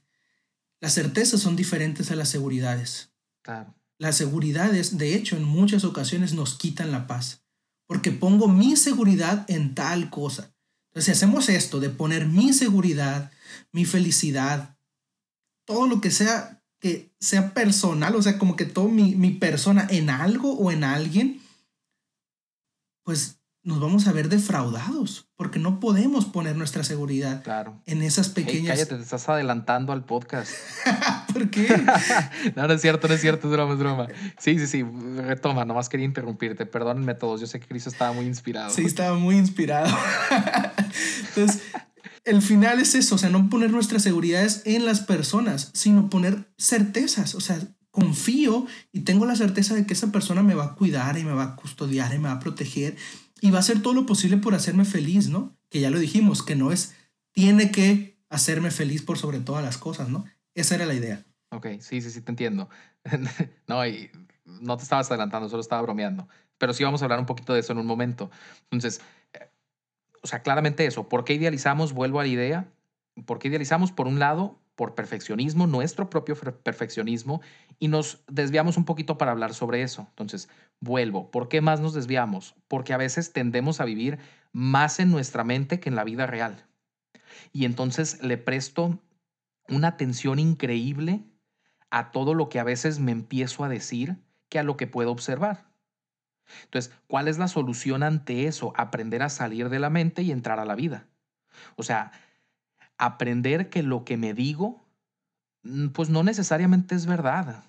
[0.81, 3.11] Las certezas son diferentes a las seguridades.
[3.43, 3.75] Claro.
[3.97, 7.43] Las seguridades, de hecho, en muchas ocasiones nos quitan la paz,
[7.87, 10.55] porque pongo mi seguridad en tal cosa.
[10.89, 13.31] Entonces, si hacemos esto de poner mi seguridad,
[13.71, 14.77] mi felicidad,
[15.65, 19.85] todo lo que sea que sea personal, o sea, como que todo mi, mi persona
[19.89, 21.41] en algo o en alguien,
[23.03, 23.38] pues
[23.69, 27.79] nos vamos a ver defraudados, porque no podemos poner nuestra seguridad claro.
[27.85, 28.75] en esas pequeñas...
[28.75, 30.51] cállate, te estás adelantando al podcast.
[31.33, 31.69] ¿Por qué?
[32.55, 34.07] no, no es cierto, no es cierto, es broma, es broma.
[34.39, 34.83] Sí, sí, sí,
[35.17, 38.71] retoma, nomás quería interrumpirte, perdónenme todos, yo sé que Cristo estaba muy inspirado.
[38.71, 39.95] Sí, estaba muy inspirado.
[41.29, 41.61] Entonces,
[42.25, 46.51] el final es eso, o sea, no poner nuestras seguridades en las personas, sino poner
[46.57, 47.59] certezas, o sea,
[47.91, 51.33] confío y tengo la certeza de que esa persona me va a cuidar y me
[51.33, 52.95] va a custodiar y me va a proteger
[53.41, 55.57] y va a hacer todo lo posible por hacerme feliz, ¿no?
[55.69, 56.95] Que ya lo dijimos, que no es
[57.31, 60.25] tiene que hacerme feliz por sobre todas las cosas, ¿no?
[60.55, 61.25] Esa era la idea.
[61.51, 62.69] Ok, sí, sí, sí, te entiendo.
[63.67, 64.11] no, y
[64.45, 66.27] no te estabas adelantando, solo estaba bromeando.
[66.57, 68.29] Pero sí vamos a hablar un poquito de eso en un momento.
[68.63, 69.01] Entonces,
[69.33, 69.49] eh,
[70.21, 71.07] o sea, claramente eso.
[71.07, 71.93] ¿Por qué idealizamos?
[71.93, 72.67] Vuelvo a la idea.
[73.25, 73.91] ¿Por qué idealizamos?
[73.91, 77.41] Por un lado, por perfeccionismo, nuestro propio perfeccionismo,
[77.79, 80.07] y nos desviamos un poquito para hablar sobre eso.
[80.11, 80.47] Entonces,
[80.79, 81.31] vuelvo.
[81.31, 82.55] ¿Por qué más nos desviamos?
[82.69, 84.19] Porque a veces tendemos a vivir
[84.53, 86.65] más en nuestra mente que en la vida real.
[87.51, 88.97] Y entonces le presto
[89.67, 91.25] una atención increíble
[91.89, 94.15] a todo lo que a veces me empiezo a decir
[94.47, 95.73] que a lo que puedo observar.
[96.63, 98.71] Entonces, ¿cuál es la solución ante eso?
[98.77, 101.05] Aprender a salir de la mente y entrar a la vida.
[101.75, 102.13] O sea,
[102.99, 104.85] aprender que lo que me digo,
[105.63, 107.63] mm, pues no necesariamente es verdad,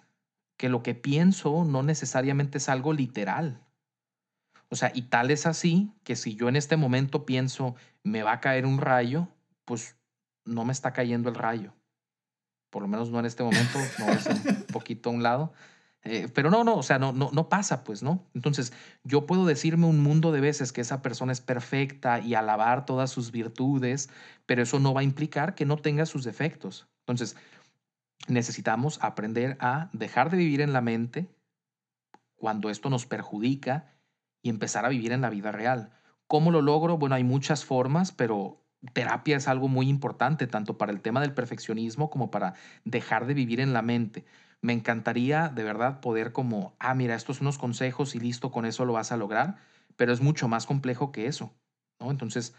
[0.58, 3.64] que lo que pienso no necesariamente es algo literal.
[4.68, 8.32] O sea, y tal es así que si yo en este momento pienso me va
[8.32, 9.28] a caer un rayo,
[9.64, 9.96] pues
[10.44, 11.72] no me está cayendo el rayo.
[12.70, 15.52] Por lo menos no en este momento, no es un poquito a un lado.
[16.02, 18.26] Eh, pero no, no, o sea, no, no, no pasa, pues, ¿no?
[18.34, 18.72] Entonces,
[19.04, 23.10] yo puedo decirme un mundo de veces que esa persona es perfecta y alabar todas
[23.10, 24.08] sus virtudes,
[24.46, 26.88] pero eso no va a implicar que no tenga sus defectos.
[27.00, 27.36] Entonces,
[28.28, 31.28] necesitamos aprender a dejar de vivir en la mente
[32.36, 33.92] cuando esto nos perjudica
[34.42, 35.92] y empezar a vivir en la vida real.
[36.26, 36.96] ¿Cómo lo logro?
[36.96, 41.34] Bueno, hay muchas formas, pero terapia es algo muy importante, tanto para el tema del
[41.34, 44.24] perfeccionismo como para dejar de vivir en la mente.
[44.62, 48.66] Me encantaría de verdad poder como, ah, mira, estos son unos consejos y listo, con
[48.66, 49.56] eso lo vas a lograr,
[49.96, 51.52] pero es mucho más complejo que eso.
[51.98, 52.54] Entonces,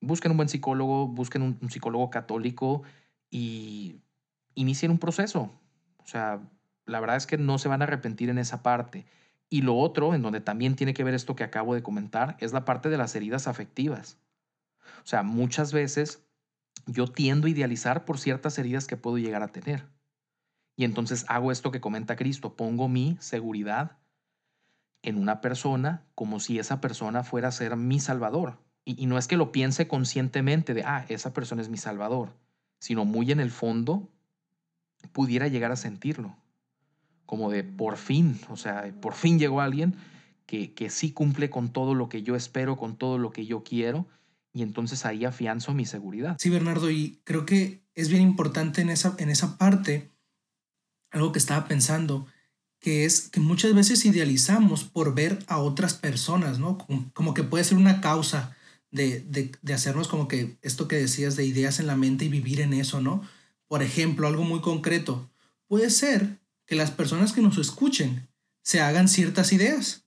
[0.00, 2.82] busquen un buen psicólogo, busquen un, un psicólogo católico
[3.30, 4.00] y
[4.54, 5.50] inicien un proceso.
[5.98, 6.40] O sea,
[6.86, 9.06] la verdad es que no se van a arrepentir en esa parte.
[9.48, 12.52] Y lo otro, en donde también tiene que ver esto que acabo de comentar, es
[12.52, 14.18] la parte de las heridas afectivas.
[15.02, 16.24] O sea, muchas veces
[16.86, 19.88] yo tiendo a idealizar por ciertas heridas que puedo llegar a tener.
[20.80, 23.98] Y entonces hago esto que comenta Cristo, pongo mi seguridad
[25.02, 28.56] en una persona como si esa persona fuera a ser mi salvador.
[28.86, 32.32] Y, no es que lo piense conscientemente de, ah, esa persona es mi salvador,
[32.78, 34.08] sino muy en el fondo
[35.12, 36.34] pudiera llegar a sentirlo.
[37.26, 39.96] Como de por fin, o sea, por fin llegó alguien
[40.46, 43.64] que, que sí cumple con todo lo que yo espero, con todo lo que yo
[43.64, 44.06] quiero.
[44.54, 46.36] Y entonces ahí afianzo mi seguridad.
[46.38, 50.10] Sí, Bernardo, y creo que es bien importante en esa, en esa parte
[51.10, 52.26] algo que estaba pensando,
[52.80, 56.78] que es que muchas veces idealizamos por ver a otras personas, ¿no?
[57.12, 58.56] Como, que puede ser una causa
[58.90, 62.60] de, de, hacernos como que esto que decías de ideas en la mente y vivir
[62.60, 63.22] en eso, ¿no?
[63.68, 65.30] Por ejemplo, algo muy concreto,
[65.68, 68.28] puede ser que las personas que nos escuchen
[68.62, 70.04] se hagan ciertas ideas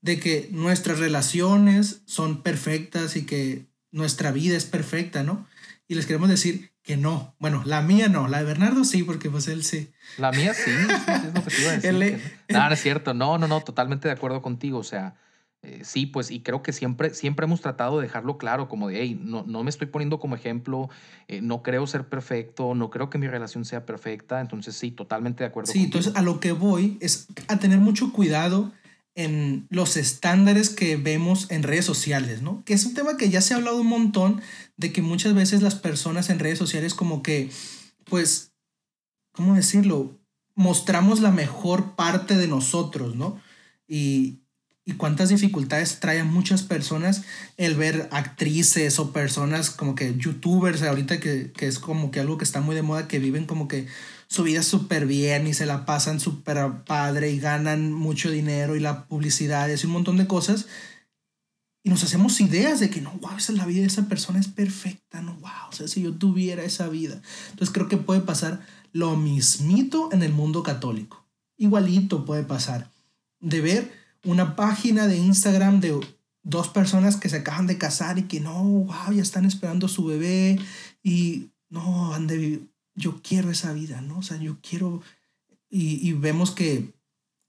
[0.00, 5.46] de que nuestras relaciones son perfectas y que nuestra vida es perfecta, ¿no?
[5.88, 7.34] Y les queremos decir que no.
[7.40, 9.90] Bueno, la mía no, la de Bernardo sí, porque pues él sí.
[10.18, 12.22] La mía sí, es lo que te iba a decir.
[12.48, 15.16] no, no es cierto, no, no, no, totalmente de acuerdo contigo, o sea,
[15.62, 19.02] eh, sí, pues, y creo que siempre, siempre hemos tratado de dejarlo claro, como de,
[19.02, 20.88] hey, no, no me estoy poniendo como ejemplo,
[21.26, 25.42] eh, no creo ser perfecto, no creo que mi relación sea perfecta, entonces sí, totalmente
[25.42, 25.72] de acuerdo.
[25.72, 28.70] Sí, entonces a lo que voy es a tener mucho cuidado
[29.16, 32.62] en los estándares que vemos en redes sociales, ¿no?
[32.64, 34.42] Que es un tema que ya se ha hablado un montón
[34.76, 37.50] de que muchas veces las personas en redes sociales como que,
[38.04, 38.52] pues,
[39.32, 40.20] ¿cómo decirlo?
[40.54, 43.40] Mostramos la mejor parte de nosotros, ¿no?
[43.88, 44.40] Y,
[44.84, 47.22] y cuántas dificultades trae a muchas personas
[47.56, 52.36] el ver actrices o personas como que youtubers ahorita que, que es como que algo
[52.36, 53.86] que está muy de moda, que viven como que
[54.28, 58.80] su vida súper bien y se la pasan súper padre y ganan mucho dinero y
[58.80, 60.66] la publicidad y un montón de cosas.
[61.82, 64.48] Y nos hacemos ideas de que no, wow, esa, la vida de esa persona es
[64.48, 67.22] perfecta, no, wow, o sea, si yo tuviera esa vida.
[67.50, 71.24] Entonces creo que puede pasar lo mismito en el mundo católico.
[71.56, 72.90] Igualito puede pasar.
[73.38, 73.92] De ver
[74.24, 76.00] una página de Instagram de
[76.42, 80.04] dos personas que se acaban de casar y que no, wow, ya están esperando su
[80.04, 80.58] bebé
[81.02, 84.18] y no, han de yo quiero esa vida, ¿no?
[84.18, 85.02] O sea, yo quiero,
[85.70, 86.94] y, vemos que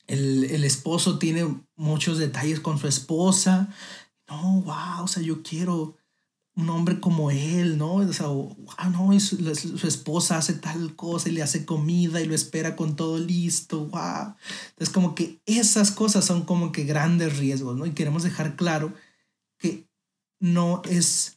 [0.05, 3.69] el, el, esposo tiene muchos detalles con su esposa,
[4.27, 5.95] no, wow, o sea, yo quiero
[6.57, 7.95] un hombre como él, ¿no?
[7.95, 8.55] O sea, wow,
[8.91, 12.75] no, y su, su, esposa hace tal cosa y le hace comida y lo espera
[12.75, 14.35] con todo listo, wow.
[14.69, 17.85] Entonces, como que esas cosas son como que grandes riesgos, ¿no?
[17.85, 18.91] Y queremos dejar claro
[19.59, 19.87] que
[20.39, 21.36] no es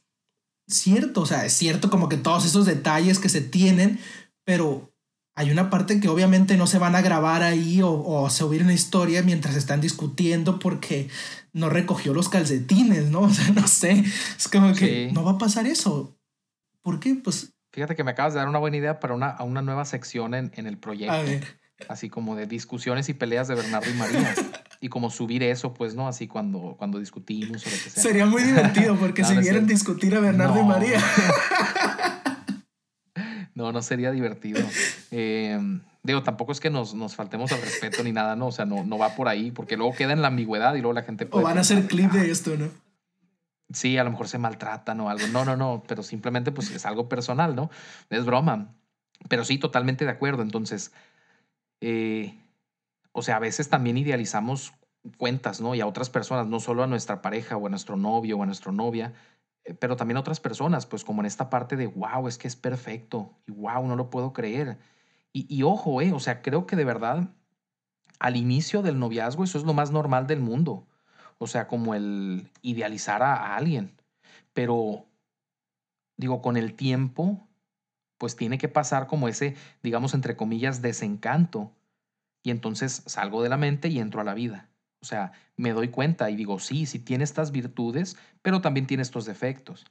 [0.70, 3.98] cierto, o sea, es cierto como que todos esos detalles que se tienen,
[4.44, 4.92] pero
[5.34, 8.74] hay una parte que obviamente no se van a grabar ahí o, o subir una
[8.74, 11.08] historia mientras están discutiendo porque
[11.52, 13.20] no recogió los calcetines, ¿no?
[13.22, 14.04] O sea, no sé,
[14.36, 16.16] es como que no va a pasar eso.
[16.82, 17.14] ¿Por qué?
[17.14, 20.34] Pues Fíjate que me acabas de dar una buena idea para una, una nueva sección
[20.34, 21.12] en, en el proyecto.
[21.12, 21.59] A ver.
[21.88, 24.34] Así como de discusiones y peleas de Bernardo y María.
[24.80, 26.08] y como subir eso, pues, ¿no?
[26.08, 28.02] Así cuando, cuando discutimos o lo que sea.
[28.02, 31.00] Sería muy divertido porque si vieran discutir a Bernardo y María.
[33.54, 34.60] no, no sería divertido.
[35.10, 35.58] Eh,
[36.02, 38.48] digo, tampoco es que nos, nos faltemos al respeto ni nada, ¿no?
[38.48, 40.94] O sea, no, no va por ahí, porque luego queda en la ambigüedad y luego
[40.94, 41.44] la gente puede...
[41.44, 42.68] O van a hacer clip de esto, ¿no?
[43.72, 45.26] Sí, a lo mejor se maltratan o algo.
[45.28, 47.70] No, no, no, pero simplemente pues es algo personal, ¿no?
[48.08, 48.74] Es broma.
[49.28, 50.42] Pero sí, totalmente de acuerdo.
[50.42, 50.92] Entonces,
[51.80, 52.38] eh,
[53.12, 54.74] o sea, a veces también idealizamos
[55.16, 55.74] cuentas, ¿no?
[55.74, 58.46] Y a otras personas, no solo a nuestra pareja o a nuestro novio o a
[58.46, 59.14] nuestra novia,
[59.64, 62.48] eh, pero también a otras personas, pues como en esta parte de, wow, es que
[62.48, 64.78] es perfecto y wow, no lo puedo creer.
[65.32, 67.28] Y, y ojo, eh, o sea, creo que de verdad,
[68.18, 70.86] al inicio del noviazgo, eso es lo más normal del mundo.
[71.38, 73.96] O sea, como el idealizar a, alguien.
[74.52, 75.06] Pero,
[76.18, 77.48] digo, con el tiempo,
[78.20, 81.72] pues tiene que pasar como ese, digamos, entre comillas, desencanto.
[82.42, 84.68] Y entonces salgo de la mente y entro a la vida.
[85.00, 89.02] O sea, me doy cuenta y digo, sí, sí tiene estas virtudes, pero también tiene
[89.02, 89.86] estos defectos.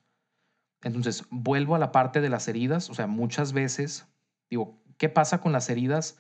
[0.84, 2.92] Entonces, vuelvo a la parte de las heridas.
[2.92, 4.08] O sea, muchas veces,
[4.48, 6.20] digo, ¿qué pasa con las heridas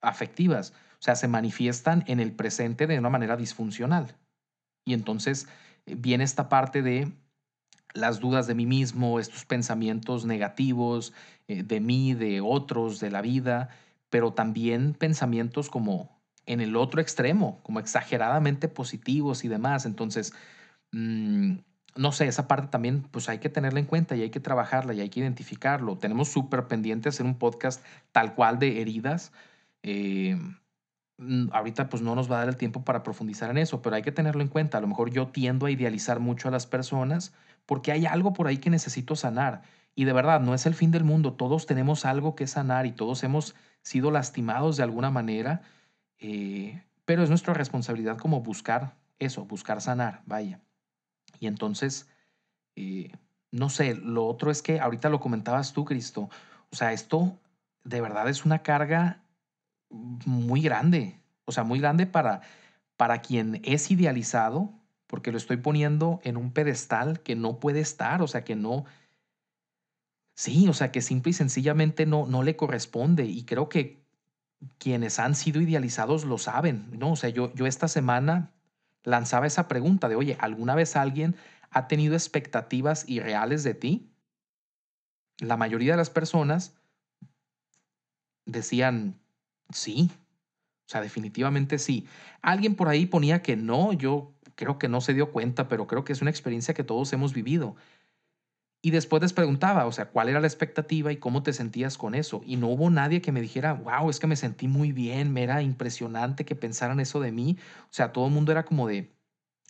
[0.00, 0.72] afectivas?
[0.94, 4.16] O sea, se manifiestan en el presente de una manera disfuncional.
[4.84, 5.46] Y entonces
[5.86, 7.12] eh, viene esta parte de
[7.94, 11.14] las dudas de mí mismo, estos pensamientos negativos
[11.48, 13.70] de mí, de otros, de la vida,
[14.10, 19.86] pero también pensamientos como en el otro extremo, como exageradamente positivos y demás.
[19.86, 20.32] Entonces,
[20.92, 21.56] mm,
[21.96, 24.94] no sé, esa parte también pues hay que tenerla en cuenta y hay que trabajarla
[24.94, 25.98] y hay que identificarlo.
[25.98, 29.32] Tenemos súper pendiente hacer un podcast tal cual de heridas.
[29.82, 30.36] Eh,
[31.16, 33.96] Mm, ahorita pues no nos va a dar el tiempo para profundizar en eso, pero
[33.96, 34.78] hay que tenerlo en cuenta.
[34.78, 37.32] A lo mejor yo tiendo a idealizar mucho a las personas
[37.66, 39.62] porque hay algo por ahí que necesito sanar.
[39.94, 41.34] Y de verdad, no es el fin del mundo.
[41.34, 45.62] Todos tenemos algo que sanar y todos hemos sido lastimados de alguna manera,
[46.18, 50.60] eh, pero es nuestra responsabilidad como buscar eso, buscar sanar, vaya.
[51.38, 52.08] Y entonces,
[52.76, 53.12] eh,
[53.50, 56.28] no sé, lo otro es que ahorita lo comentabas tú, Cristo.
[56.72, 57.38] O sea, esto
[57.84, 59.22] de verdad es una carga
[59.90, 62.40] muy grande, o sea, muy grande para,
[62.96, 64.72] para quien es idealizado,
[65.06, 68.86] porque lo estoy poniendo en un pedestal que no puede estar, o sea, que no,
[70.34, 73.24] sí, o sea, que simple y sencillamente no, no le corresponde.
[73.24, 74.04] Y creo que
[74.78, 77.12] quienes han sido idealizados lo saben, ¿no?
[77.12, 78.52] O sea, yo, yo esta semana
[79.02, 81.36] lanzaba esa pregunta de, oye, ¿alguna vez alguien
[81.70, 84.10] ha tenido expectativas irreales de ti?
[85.38, 86.76] La mayoría de las personas
[88.46, 89.20] decían,
[89.72, 90.10] Sí,
[90.86, 92.06] o sea, definitivamente sí.
[92.42, 96.04] Alguien por ahí ponía que no, yo creo que no se dio cuenta, pero creo
[96.04, 97.76] que es una experiencia que todos hemos vivido.
[98.84, 102.14] Y después les preguntaba, o sea, cuál era la expectativa y cómo te sentías con
[102.14, 102.42] eso.
[102.44, 105.42] Y no hubo nadie que me dijera, wow, es que me sentí muy bien, me
[105.42, 107.56] era impresionante que pensaran eso de mí.
[107.84, 109.16] O sea, todo el mundo era como de,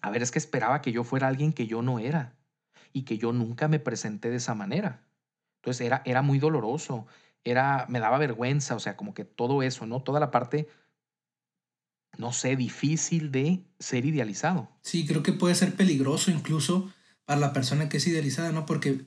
[0.03, 2.35] a ver, es que esperaba que yo fuera alguien que yo no era
[2.93, 5.07] y que yo nunca me presenté de esa manera.
[5.63, 7.07] Entonces era, era muy doloroso
[7.45, 10.03] era, me daba vergüenza, o sea, como que todo eso, ¿no?
[10.03, 10.67] Toda la parte,
[12.17, 14.71] no sé, difícil de ser idealizado.
[14.81, 16.91] Sí, creo que puede ser peligroso incluso
[17.25, 18.67] para la persona que es idealizada, ¿no?
[18.67, 19.07] Porque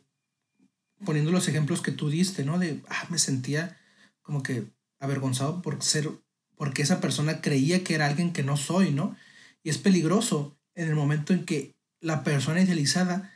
[1.06, 2.60] poniendo los ejemplos que tú diste, ¿no?
[2.60, 3.78] De, ah, me sentía
[4.22, 4.66] como que
[5.00, 6.10] avergonzado por ser,
[6.56, 9.16] porque esa persona creía que era alguien que no soy, ¿no?
[9.64, 13.34] Y es peligroso en el momento en que la persona idealizada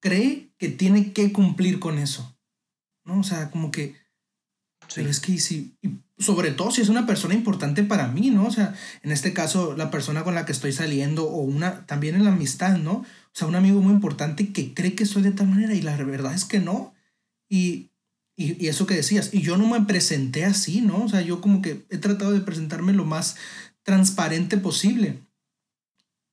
[0.00, 2.38] cree que tiene que cumplir con eso,
[3.04, 3.20] ¿no?
[3.20, 3.96] O sea, como que
[4.94, 5.76] pero es que sí,
[6.18, 8.46] sobre todo si es una persona importante para mí, ¿no?
[8.46, 12.14] O sea, en este caso, la persona con la que estoy saliendo o una, también
[12.14, 12.92] en la amistad, ¿no?
[12.92, 15.96] O sea, un amigo muy importante que cree que soy de tal manera y la
[15.96, 16.94] verdad es que no.
[17.48, 17.90] Y,
[18.34, 21.04] y, y eso que decías, y yo no me presenté así, ¿no?
[21.04, 23.36] O sea, yo como que he tratado de presentarme lo más
[23.82, 25.20] transparente posible.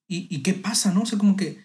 [0.08, 1.02] ¿Y, y qué pasa, no?
[1.02, 1.60] O sea, como que,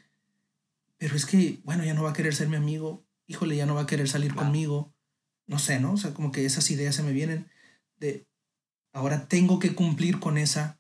[0.97, 3.75] pero es que, bueno, ya no va a querer ser mi amigo, híjole, ya no
[3.75, 4.93] va a querer salir conmigo
[5.49, 5.93] no sé, ¿no?
[5.93, 7.49] O sea, como que esas ideas se me vienen
[7.99, 8.27] de,
[8.93, 10.79] ahora tengo que cumplir con esa,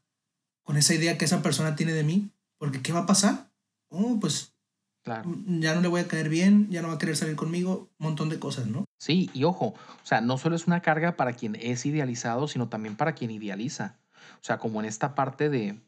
[0.64, 3.50] con esa idea que esa persona tiene de mí, porque ¿qué va a pasar?
[3.90, 4.54] Oh, pues
[5.02, 5.34] claro.
[5.46, 8.06] ya no le voy a caer bien, ya no va a querer salir conmigo, un
[8.06, 8.84] montón de cosas, ¿no?
[8.98, 12.68] Sí, y ojo, o sea, no solo es una carga para quien es idealizado, sino
[12.68, 13.98] también para quien idealiza.
[14.40, 15.80] O sea, como en esta parte de,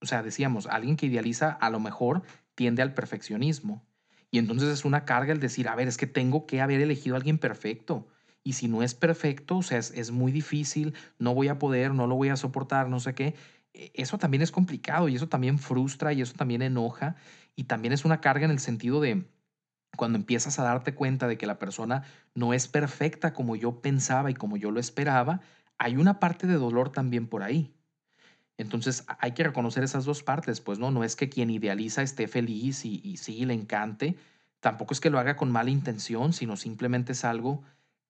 [0.00, 2.22] o sea, decíamos, alguien que idealiza a lo mejor
[2.54, 3.84] tiende al perfeccionismo.
[4.30, 7.14] Y entonces es una carga el decir, a ver, es que tengo que haber elegido
[7.14, 8.08] a alguien perfecto.
[8.44, 12.06] Y si no es perfecto, o sea, es, muy difícil, no voy a poder, no
[12.06, 13.34] lo voy a soportar, no sé qué.
[13.72, 17.16] E, eso también es complicado y eso también frustra y eso también enoja
[17.56, 19.26] y también es una carga en el sentido de,
[19.96, 24.30] cuando empiezas a darte cuenta de que la persona no es perfecta como yo pensaba
[24.30, 25.40] y como yo lo esperaba,
[25.78, 27.74] hay una parte de dolor también por ahí.
[28.58, 32.28] Entonces hay que reconocer esas dos partes, pues no, no es que quien idealiza esté
[32.28, 34.16] feliz y, y sí le encante,
[34.60, 37.62] tampoco es que lo haga con mala intención, sino simplemente es algo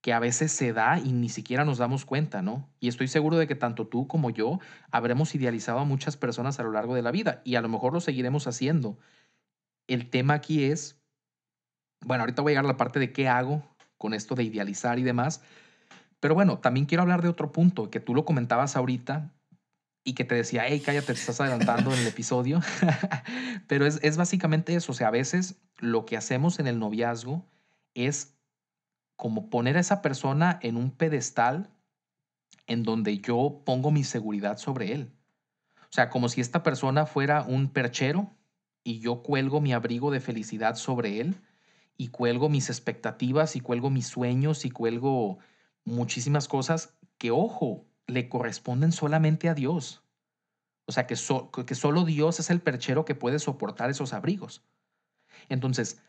[0.04, 2.68] que a veces se da y ni siquiera nos damos cuenta, ¿no?
[2.78, 4.58] Y estoy seguro de que tanto tú como yo
[4.90, 7.94] habremos idealizado a muchas personas a lo largo de la vida y a lo mejor
[7.94, 8.98] lo seguiremos haciendo.
[9.86, 11.00] El tema aquí es,
[12.04, 14.98] bueno, ahorita voy a llegar a la parte de qué hago con esto de idealizar
[14.98, 15.40] y demás,
[16.20, 19.32] pero bueno, también quiero hablar de otro punto que tú lo comentabas ahorita
[20.04, 22.60] y que te decía, hey, cállate, te estás adelantando en el episodio.
[23.68, 24.92] Pero es, es básicamente eso.
[24.92, 27.46] O sea, a veces lo que hacemos en el noviazgo
[27.94, 28.33] es
[29.16, 31.70] como poner a esa persona en un pedestal
[32.66, 35.12] en donde yo pongo mi seguridad sobre él.
[35.76, 38.30] O sea, como si esta persona fuera un perchero
[38.82, 41.36] y yo cuelgo mi abrigo de felicidad sobre él
[41.96, 45.38] y cuelgo mis expectativas y cuelgo mis sueños y cuelgo
[45.84, 50.02] muchísimas cosas que, ojo, le corresponden solamente a Dios.
[50.86, 54.62] O sea, que, solo Dios es el perchero que puede soportar esos abrigos.
[55.48, 56.00] Entonces,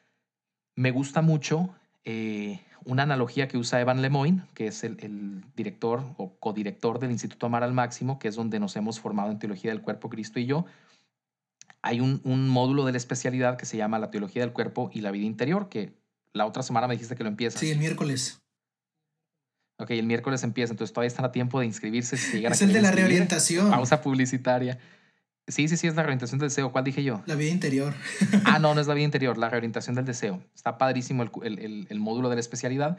[0.76, 6.36] me gusta mucho eh, una analogía que usa Evan Lemoyne, que es el, director o
[6.40, 9.82] codirector del Instituto Amar al Máximo, que es donde nos hemos formado en Teología del
[9.82, 10.66] Cuerpo, Cristo y yo.
[11.82, 15.02] Hay un, un módulo de la especialidad que se llama la Teología del Cuerpo y
[15.02, 15.94] la Vida Interior, que
[16.34, 17.60] la otra semana me dijiste que lo empieza.
[17.60, 18.42] Sí, el miércoles.
[19.78, 22.18] Ok, el miércoles empieza, entonces todavía están a tiempo de inscribirse.
[22.18, 23.70] Si es el de la reorientación.
[23.72, 24.80] Pausa publicitaria.
[25.48, 26.72] Sí, sí, sí, es la reorientación del deseo.
[26.72, 27.22] ¿Cuál dije yo?
[27.28, 27.93] La vida interior.
[28.46, 30.41] ah, no, no es la vida interior, la reorientación del deseo.
[30.56, 32.98] Está padrísimo el, el, módulo de la especialidad.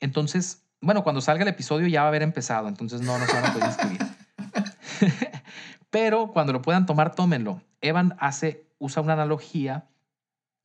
[0.00, 3.32] Entonces, bueno, cuando salga el episodio ya va a haber empezado, entonces no, no se
[3.32, 4.00] van a poder inscribir.
[5.90, 7.62] Pero cuando lo puedan tomar, tómenlo.
[7.80, 9.88] Evan hace, usa una analogía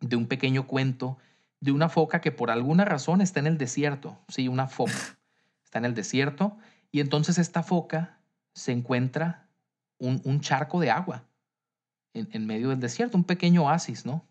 [0.02, 1.18] de un pequeño cuento
[1.62, 4.20] de una foca que por alguna razón está en el desierto.
[4.28, 5.18] Sí, una foca
[5.64, 6.58] está en el desierto
[6.92, 8.20] y entonces esta foca
[8.54, 9.43] se encuentra
[10.00, 11.24] un, charco de agua
[12.14, 14.26] en, en, medio del desierto, un pequeño oasis, ¿no?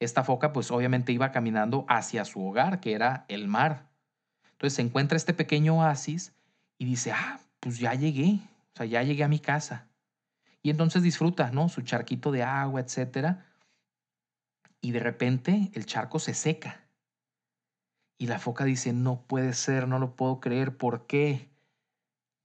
[0.00, 3.90] Esta foca pues obviamente iba caminando hacia su hogar, que era el mar.
[4.52, 6.34] Entonces se encuentra este pequeño oasis
[6.78, 8.40] y dice, ah, pues ya llegué,
[8.74, 9.88] o sea, ya llegué a mi casa.
[10.62, 11.68] Y entonces disfruta, ¿no?
[11.68, 13.46] Su charquito de agua, etcétera.
[14.80, 16.80] Y de repente el charco se seca.
[18.18, 21.49] Y la foca dice, no puede ser, no lo puedo creer, ¿por qué?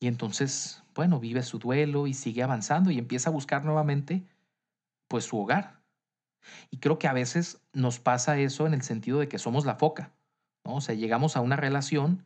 [0.06, 4.24] Y entonces, bueno, vive su duelo y sigue avanzando y empieza a buscar nuevamente,
[5.08, 5.82] pues, su hogar.
[6.70, 9.78] Y creo que a veces nos pasa eso en el sentido de que somos la
[9.78, 10.14] foca,
[10.64, 10.76] ¿no?
[10.76, 12.24] O sea, llegamos a una relación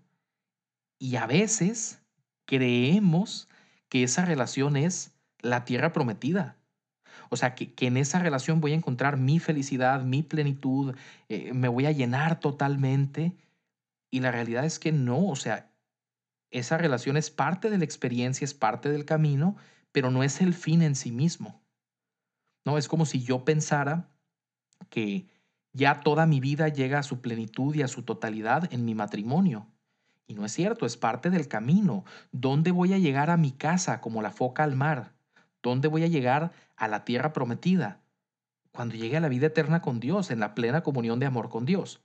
[1.00, 2.02] y a veces
[2.44, 3.48] creemos
[3.88, 6.58] que esa relación es la tierra prometida.
[7.30, 10.98] O sea, que, en esa relación voy a encontrar mi felicidad, mi plenitud,
[11.30, 13.38] eh, me voy a llenar totalmente.
[14.12, 15.69] Y la realidad es que no, o sea,
[16.52, 19.56] esa relación es parte de la experiencia, es parte del camino,
[19.92, 21.62] pero no es el fin en sí mismo.
[22.66, 24.10] No, es como si yo pensara
[24.90, 25.28] que
[25.74, 29.68] ya toda mi vida llega a su plenitud y a su totalidad en mi matrimonio.
[30.28, 32.06] Y no es cierto, es parte del camino.
[32.32, 35.14] ¿Dónde voy a llegar a mi casa como la foca al mar?
[35.62, 38.00] ¿Dónde voy a llegar a la tierra prometida?
[38.72, 41.66] Cuando llegue a la vida eterna con Dios, en la plena comunión de amor con
[41.66, 42.02] Dios.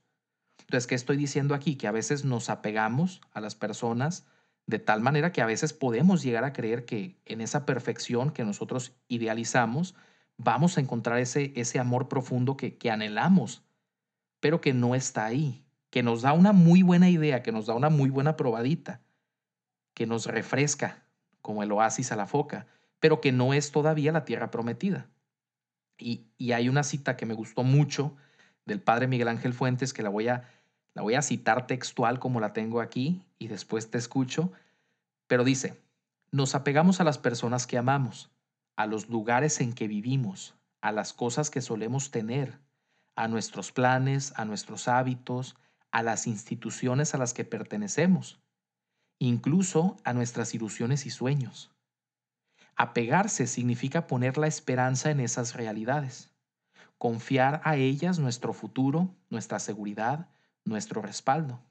[0.65, 1.75] Entonces, ¿qué estoy diciendo aquí?
[1.75, 4.25] Que a veces nos apegamos a las personas
[4.67, 8.43] de tal manera que a veces podemos llegar a creer que en esa perfección que
[8.43, 9.95] nosotros idealizamos,
[10.37, 13.63] vamos a encontrar ese, ese amor profundo que, que anhelamos,
[14.39, 17.75] pero que no está ahí, que nos da una muy buena idea, que nos da
[17.75, 19.01] una muy buena probadita,
[19.93, 21.05] que nos refresca
[21.41, 22.65] como el oasis a la foca,
[22.99, 25.09] pero que no es todavía la tierra prometida.
[25.97, 28.15] Y, hay una cita que me gustó mucho
[28.65, 30.49] del padre Miguel Ángel Fuentes, que la voy, a,
[30.93, 34.51] la voy a citar textual como la tengo aquí y después te escucho,
[35.27, 35.81] pero dice,
[36.31, 38.31] nos apegamos a las personas que amamos,
[38.75, 42.59] a los lugares en que vivimos, a las cosas que solemos tener,
[43.15, 45.55] a nuestros planes, a nuestros hábitos,
[45.91, 48.41] a las instituciones a las que pertenecemos,
[49.17, 51.71] incluso a nuestras ilusiones y sueños.
[52.75, 56.34] Apegarse significa poner la esperanza en esas realidades,
[57.05, 60.27] confiar a ellas nuestro futuro, nuestra seguridad,
[60.63, 61.61] nuestro respaldo.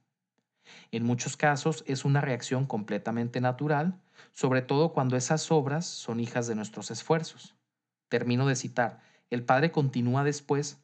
[0.93, 4.01] En muchos casos es una reacción completamente natural,
[4.33, 7.57] sobre todo cuando esas obras son hijas de nuestros esfuerzos.
[8.09, 9.01] Termino de citar.
[9.29, 10.79] El Padre continúa después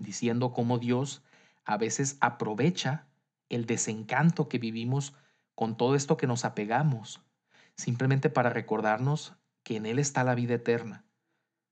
[0.00, 1.22] diciendo cómo Dios
[1.66, 3.08] a veces aprovecha
[3.50, 5.12] el desencanto que vivimos
[5.54, 7.20] con todo esto que nos apegamos
[7.76, 11.04] simplemente para recordarnos que en Él está la vida eterna.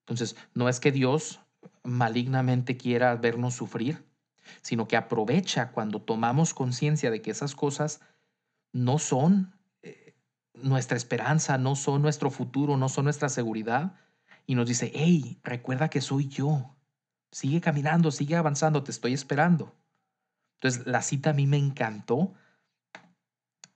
[0.01, 1.41] Entonces, no es que Dios
[1.83, 4.05] malignamente quiera vernos sufrir,
[4.63, 8.01] sino que aprovecha cuando tomamos conciencia de que esas cosas
[8.73, 10.15] no son eh,
[10.55, 13.95] nuestra esperanza, no son nuestro futuro, no son nuestra seguridad,
[14.47, 16.77] y nos dice, hey, recuerda que soy yo,
[17.31, 19.75] sigue caminando, sigue avanzando, te estoy esperando.
[20.61, 22.35] Entonces, la cita a mí me encantó.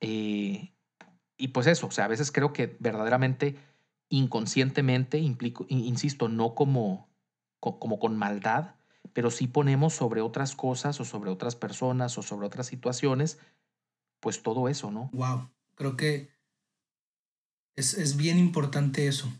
[0.01, 0.73] Eh,
[1.37, 3.57] y pues eso, o sea, a veces creo que verdaderamente,
[4.09, 7.08] inconscientemente, implico, insisto, no como,
[7.61, 8.75] como con maldad,
[9.13, 13.39] pero sí ponemos sobre otras cosas o sobre otras personas o sobre otras situaciones,
[14.21, 15.11] pues todo eso, ¿no?
[15.13, 16.31] Wow, creo que
[17.77, 19.33] es, es bien importante eso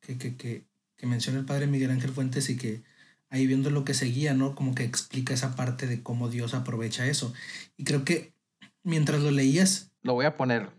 [0.00, 2.82] que, que, que, que, menciona el padre Miguel Ángel Fuentes y que
[3.30, 4.54] ahí viendo lo que seguía, ¿no?
[4.54, 7.32] Como que explica esa parte de cómo Dios aprovecha eso.
[7.76, 8.34] Y creo que
[8.82, 9.92] mientras lo leías...
[10.02, 10.70] Lo voy a poner,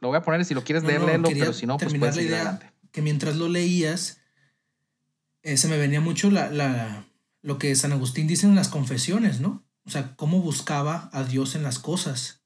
[0.00, 2.36] lo voy a poner si lo quieres leer, léelo, pero si no, pues puedes idea
[2.36, 2.72] adelante.
[2.92, 4.17] Que mientras lo leías,
[5.42, 7.06] eh, se me venía mucho la, la,
[7.42, 9.64] lo que San Agustín dice en las confesiones, ¿no?
[9.84, 12.42] O sea, cómo buscaba a Dios en las cosas.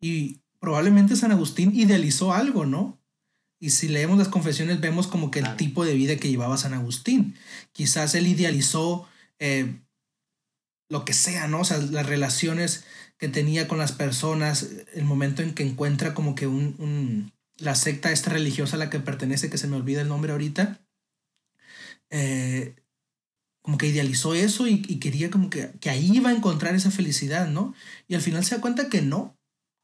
[0.00, 3.00] Y probablemente San Agustín idealizó algo, ¿no?
[3.58, 6.74] Y si leemos las confesiones vemos como que el tipo de vida que llevaba San
[6.74, 7.36] Agustín.
[7.72, 9.80] Quizás él idealizó eh,
[10.88, 11.60] lo que sea, ¿no?
[11.60, 12.84] O sea, las relaciones
[13.18, 17.74] que tenía con las personas, el momento en que encuentra como que un, un la
[17.74, 20.85] secta esta religiosa a la que pertenece, que se me olvida el nombre ahorita,
[22.10, 22.76] eh,
[23.62, 27.48] como que idealizó eso y, quería como que, que, ahí iba a encontrar esa felicidad,
[27.48, 27.74] ¿no?
[28.06, 29.36] Y al final se da cuenta que no,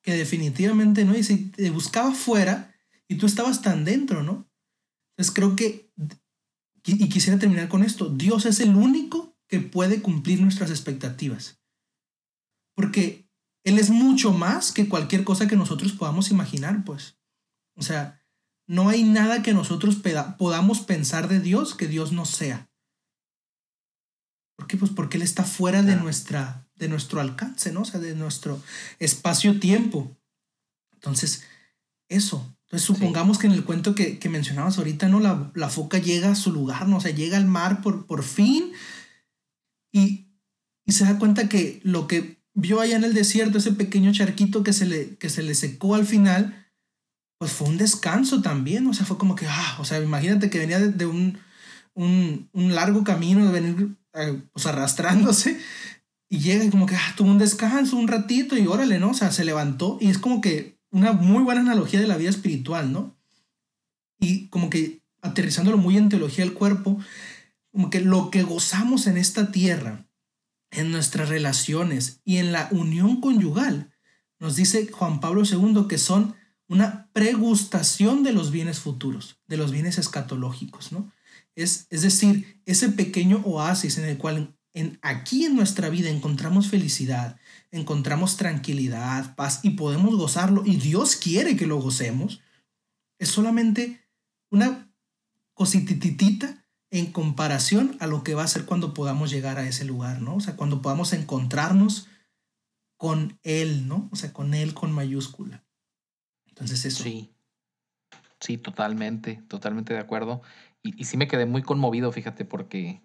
[0.03, 2.75] que definitivamente no, y si te buscaba fuera
[3.09, 4.49] y tú estabas tan dentro, ¿no?
[5.13, 5.93] Entonces creo que,
[6.85, 11.61] y quisiera terminar con esto, Dios es el único que puede cumplir nuestras expectativas.
[12.75, 13.29] Porque
[13.65, 17.19] Él es mucho más que cualquier cosa que nosotros podamos imaginar, pues.
[17.77, 18.22] O sea,
[18.67, 19.99] no hay nada que nosotros
[20.39, 22.71] podamos pensar de Dios que Dios no sea.
[24.57, 24.77] ¿Por qué?
[24.77, 27.83] Pues porque Él está fuera de, nuestra, de nuestro alcance, ¿no?
[27.83, 28.63] O sea, de nuestro
[28.99, 30.17] espacio-tiempo.
[30.93, 31.43] Entonces,
[32.09, 32.57] eso.
[32.67, 35.21] Entonces, supongamos que en el cuento que, que mencionabas ahorita, ¿no?
[35.21, 36.99] La, la, foca llega a su lugar, ¿no?
[36.99, 38.73] O sea, llega al mar por, por fin
[39.93, 40.29] y,
[40.87, 44.63] y se da cuenta que lo que vio allá en el desierto, ese pequeño charquito
[44.63, 46.62] que se le, que se le secó al final,
[47.43, 50.61] pues fue un descanso también, o sea, fue como que, ah, o sea, imagínate que
[50.61, 51.41] venía de, un,
[51.93, 55.59] un, un, largo camino de venir eh, pues arrastrándose
[56.29, 59.11] y llega y como que ah, tuvo un descanso un ratito y órale, ¿no?
[59.11, 62.31] O sea, se levantó y es como que una muy buena analogía de la vida
[62.31, 63.17] espiritual, ¿no?
[64.21, 67.01] Y como que aterrizándolo muy en teología del cuerpo,
[67.73, 70.07] como que lo que gozamos en esta tierra,
[70.71, 73.91] en nuestras relaciones y en la unión conyugal,
[74.39, 76.37] nos dice Juan Pablo II que son
[76.73, 81.13] una pregustación de los bienes futuros, de los bienes escatológicos, ¿no?
[81.55, 87.39] Es, decir, ese pequeño oasis en el cual en, aquí en nuestra vida encontramos felicidad,
[87.71, 92.41] encontramos tranquilidad, paz y podemos gozarlo y Dios quiere que lo gocemos,
[93.19, 94.01] es solamente
[94.51, 94.91] una
[95.53, 100.23] cosititita en comparación a lo que va a ser cuando podamos llegar a ese lugar,
[100.23, 100.37] ¿no?
[100.37, 102.09] O sea, cuando podamos encontrarnos
[102.97, 104.09] con Él, ¿no?
[104.11, 105.65] O sea, con Él con mayúscula.
[106.53, 107.03] Entonces eso.
[107.03, 107.35] Sí,
[108.41, 110.43] sí, totalmente, totalmente de acuerdo
[110.83, 113.03] y, sí me quedé muy conmovido, fíjate, porque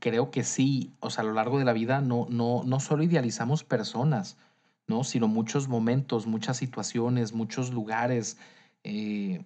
[0.00, 3.04] creo que sí, o sea, a lo largo de la vida no, no, no solo
[3.04, 4.36] idealizamos personas,
[4.88, 5.04] ¿no?
[5.04, 8.38] Sino muchos momentos, muchas situaciones, muchos lugares.
[8.82, 9.44] Eh,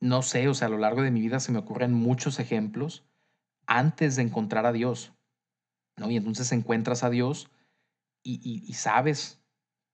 [0.00, 3.04] no sé, o sea, a lo largo de mi vida se me ocurren muchos ejemplos
[3.66, 5.12] antes de encontrar a Dios,
[5.96, 6.10] ¿no?
[6.10, 7.50] Y entonces encuentras a Dios
[8.24, 9.41] y, y sabes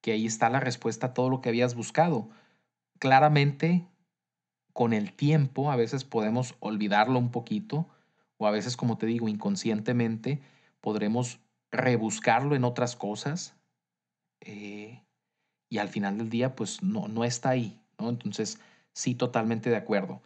[0.01, 2.29] que ahí está la respuesta a todo lo que habías buscado.
[2.99, 3.87] Claramente
[4.73, 7.89] con el tiempo a veces podemos olvidarlo un poquito
[8.37, 10.41] o a veces, como te digo, inconscientemente
[10.81, 11.41] podremos
[11.73, 13.57] rebuscarlo en otras cosas
[14.41, 15.03] eh,
[15.69, 17.81] y al final del día pues no, no está ahí.
[17.99, 18.61] Entonces,
[18.93, 20.23] sí, totalmente de acuerdo.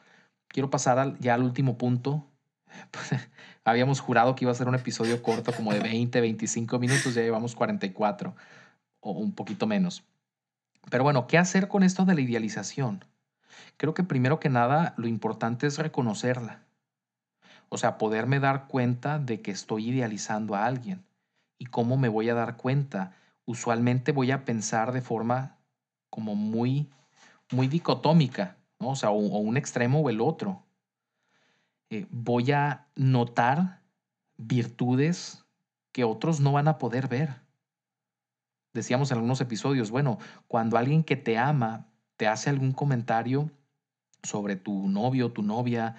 [0.49, 2.27] Quiero pasar ya al último punto.
[3.65, 7.23] Habíamos jurado que iba a ser un episodio corto como de 20, 25 minutos, ya
[7.23, 8.35] llevamos 44
[9.03, 10.05] o un poquito menos.
[10.91, 13.05] Pero bueno, ¿qué hacer con esto de la idealización?
[13.77, 16.63] Creo que primero que nada lo importante es reconocerla.
[17.69, 21.05] O sea, poderme dar cuenta de que estoy idealizando a alguien.
[21.59, 23.13] ¿Y cómo me voy a dar cuenta?
[23.45, 25.59] Usualmente voy a pensar de forma
[26.11, 26.91] como muy,
[27.51, 28.91] muy dicotómica, ¿no?
[28.91, 30.63] O sea, o, un extremo o el otro.
[31.91, 33.81] Eh, voy a notar
[34.37, 35.45] virtudes
[35.93, 37.42] que otros no van a poder ver.
[38.73, 40.19] Decíamos en algunos episodios, bueno,
[40.49, 43.51] cuando alguien que te ama te hace algún comentario
[44.23, 45.97] sobre tu novio, tu novia,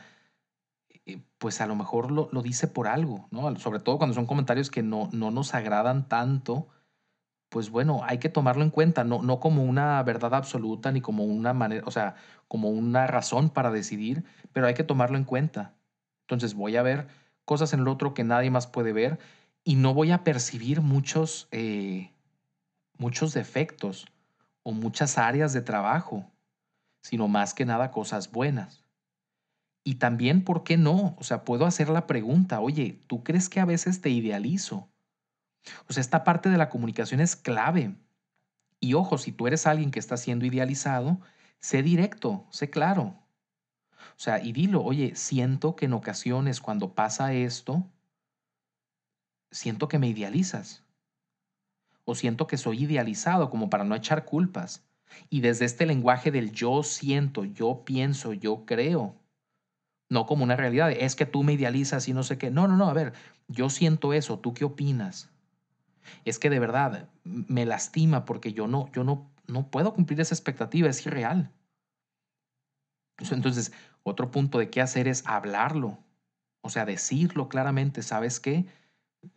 [1.05, 3.55] eh, pues a lo mejor lo, lo, dice por algo, ¿no?
[3.57, 6.69] Sobre todo cuando son comentarios que no, no nos agradan tanto,
[7.53, 11.23] pues bueno, hay que tomarlo en cuenta, no, no como una verdad absoluta ni como
[11.23, 12.15] una manera, o sea,
[12.47, 15.75] como una razón para decidir, pero hay que tomarlo en cuenta.
[16.21, 17.07] Entonces voy a ver
[17.45, 19.19] cosas en el otro que nadie más puede ver
[19.63, 22.11] y no voy a percibir muchos, eh,
[22.97, 24.07] muchos defectos
[24.63, 26.31] o muchas áreas de trabajo,
[27.01, 28.83] sino más que nada cosas buenas.
[29.83, 31.15] Y también, ¿por qué no?
[31.17, 34.89] O sea, puedo hacer la pregunta, oye, ¿tú crees que a veces te idealizo?
[35.87, 37.95] O sea, esta parte de la comunicación es clave.
[38.79, 41.19] Y ojo, si tú eres alguien que está siendo idealizado,
[41.59, 43.19] sé directo, sé claro.
[44.15, 47.89] O sea, y dilo, oye, siento que en ocasiones cuando pasa esto,
[49.51, 50.82] siento que me idealizas.
[52.05, 54.85] O siento que soy idealizado como para no echar culpas.
[55.29, 59.15] Y desde este lenguaje del yo siento, yo pienso, yo creo,
[60.09, 62.51] no como una realidad, es que tú me idealizas y no sé qué.
[62.51, 63.13] No, no, no, a ver,
[63.47, 65.29] yo siento eso, ¿tú qué opinas?
[66.25, 70.35] es que de verdad me lastima porque yo no, yo no, no puedo cumplir esa
[70.35, 71.51] expectativa, es irreal.
[73.31, 73.71] Entonces,
[74.03, 75.97] otro punto de qué hacer es hablarlo,
[76.61, 78.65] o sea, decirlo claramente, ¿sabes qué?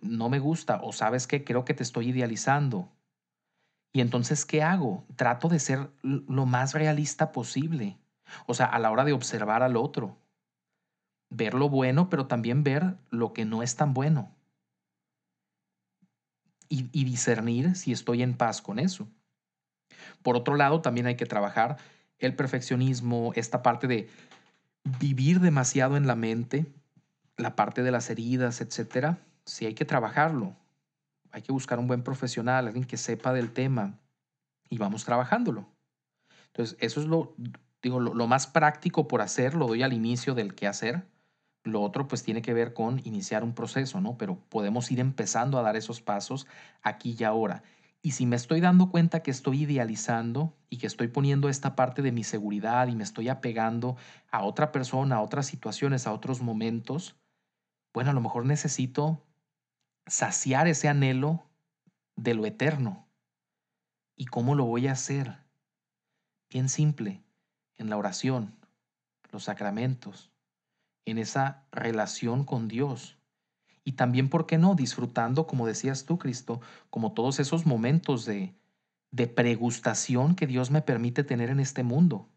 [0.00, 2.92] No me gusta o sabes qué, creo que te estoy idealizando.
[3.92, 5.04] Y entonces, ¿qué hago?
[5.16, 7.96] Trato de ser lo más realista posible.
[8.46, 10.18] O sea, a la hora de observar al otro.
[11.30, 14.36] Ver lo bueno, pero también ver lo que no es tan bueno
[16.68, 19.08] y, discernir si estoy en paz con eso.
[20.22, 21.76] Por otro lado, también hay que trabajar
[22.18, 24.08] el perfeccionismo, esta parte de
[25.00, 26.66] vivir demasiado en la mente,
[27.36, 29.18] la parte de las heridas, etcétera.
[29.46, 30.56] Sí hay que trabajarlo.
[31.30, 33.98] Hay que buscar un buen profesional, alguien que sepa del tema
[34.68, 35.66] y vamos trabajándolo.
[36.48, 37.34] Entonces, eso es lo,
[37.82, 41.06] digo, lo, lo más práctico por hacer, lo doy al inicio del qué hacer
[41.66, 44.16] lo otro pues tiene que ver con iniciar un proceso, ¿no?
[44.16, 46.46] Pero podemos ir empezando a dar esos pasos
[46.82, 47.62] aquí y ahora.
[48.02, 52.02] Y si me estoy dando cuenta que estoy idealizando y que estoy poniendo esta parte
[52.02, 53.96] de mi seguridad y me estoy apegando
[54.30, 57.16] a otra persona, a otras situaciones, a otros momentos,
[57.92, 59.25] bueno, a lo mejor necesito
[60.06, 61.46] saciar ese anhelo
[62.16, 63.06] de lo eterno.
[64.16, 65.38] ¿Y cómo lo voy a hacer?
[66.48, 67.22] Bien simple,
[67.76, 68.54] en la oración,
[69.30, 70.30] los sacramentos,
[71.04, 73.18] en esa relación con Dios.
[73.84, 74.74] Y también, ¿por qué no?
[74.74, 78.54] Disfrutando, como decías tú, Cristo, como todos esos momentos de,
[79.10, 82.28] de pregustación que Dios me permite tener en este mundo.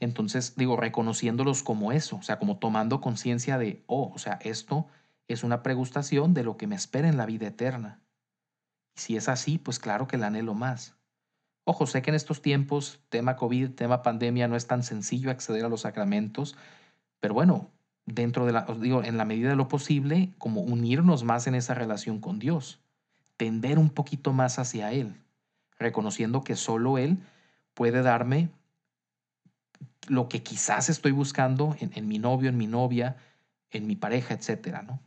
[0.00, 4.86] Entonces, digo, reconociéndolos como eso, o sea, como tomando conciencia de, oh, o sea, esto
[5.28, 8.00] es una pregustación de lo que me espera en la vida eterna.
[8.94, 10.96] Y si es así, pues claro que la anhelo más.
[11.64, 15.64] Ojo, sé que en estos tiempos, tema COVID, tema pandemia, no es tan sencillo acceder
[15.64, 16.56] a los sacramentos,
[17.18, 17.70] pero bueno,
[18.04, 21.56] dentro de la, os digo, en la medida de lo posible, como unirnos más en
[21.56, 22.78] esa relación con Dios,
[23.36, 25.20] tender un poquito más hacia Él,
[25.76, 27.18] reconociendo que solo Él
[27.74, 28.48] puede darme
[30.06, 33.16] lo que quizás estoy buscando en, en mi novio, en mi novia,
[33.70, 35.00] en mi pareja, etcétera, ¿no?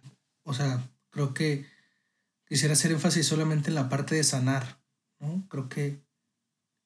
[0.43, 1.65] O sea, creo que
[2.47, 4.81] quisiera hacer énfasis solamente en la parte de sanar,
[5.19, 5.47] ¿no?
[5.49, 6.03] Creo que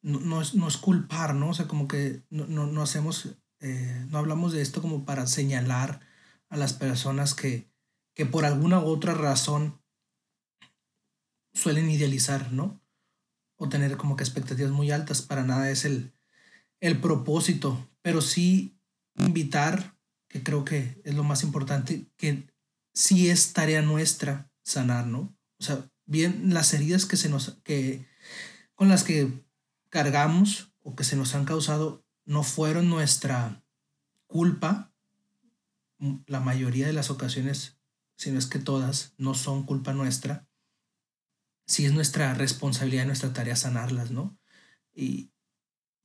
[0.01, 1.49] no, no, es, no es, culpar, ¿no?
[1.49, 3.29] O sea, como que no, hacemos
[3.61, 6.01] eh, no hablamos de esto como para señalar
[6.49, 7.71] a las personas que,
[8.13, 9.81] que por alguna u otra razón
[11.53, 12.81] suelen idealizar, ¿no?
[13.55, 16.13] O tener como que expectativas muy altas, para nada es el,
[16.81, 18.77] el propósito, pero sí
[19.15, 19.97] invitar,
[20.27, 22.47] que creo que es lo más importante, que
[22.93, 25.35] sí es tarea nuestra sanar, ¿no?
[25.59, 28.07] O sea, bien las heridas que se nos, que,
[28.75, 29.45] con las que
[29.89, 33.63] cargamos o que se nos han causado no fueron nuestra
[34.27, 34.93] culpa,
[36.27, 37.77] la mayoría de las ocasiones,
[38.15, 40.47] si no es que todas, no son culpa nuestra,
[41.65, 44.37] si es nuestra responsabilidad, nuestra tarea sanarlas, ¿no?
[44.93, 45.31] Y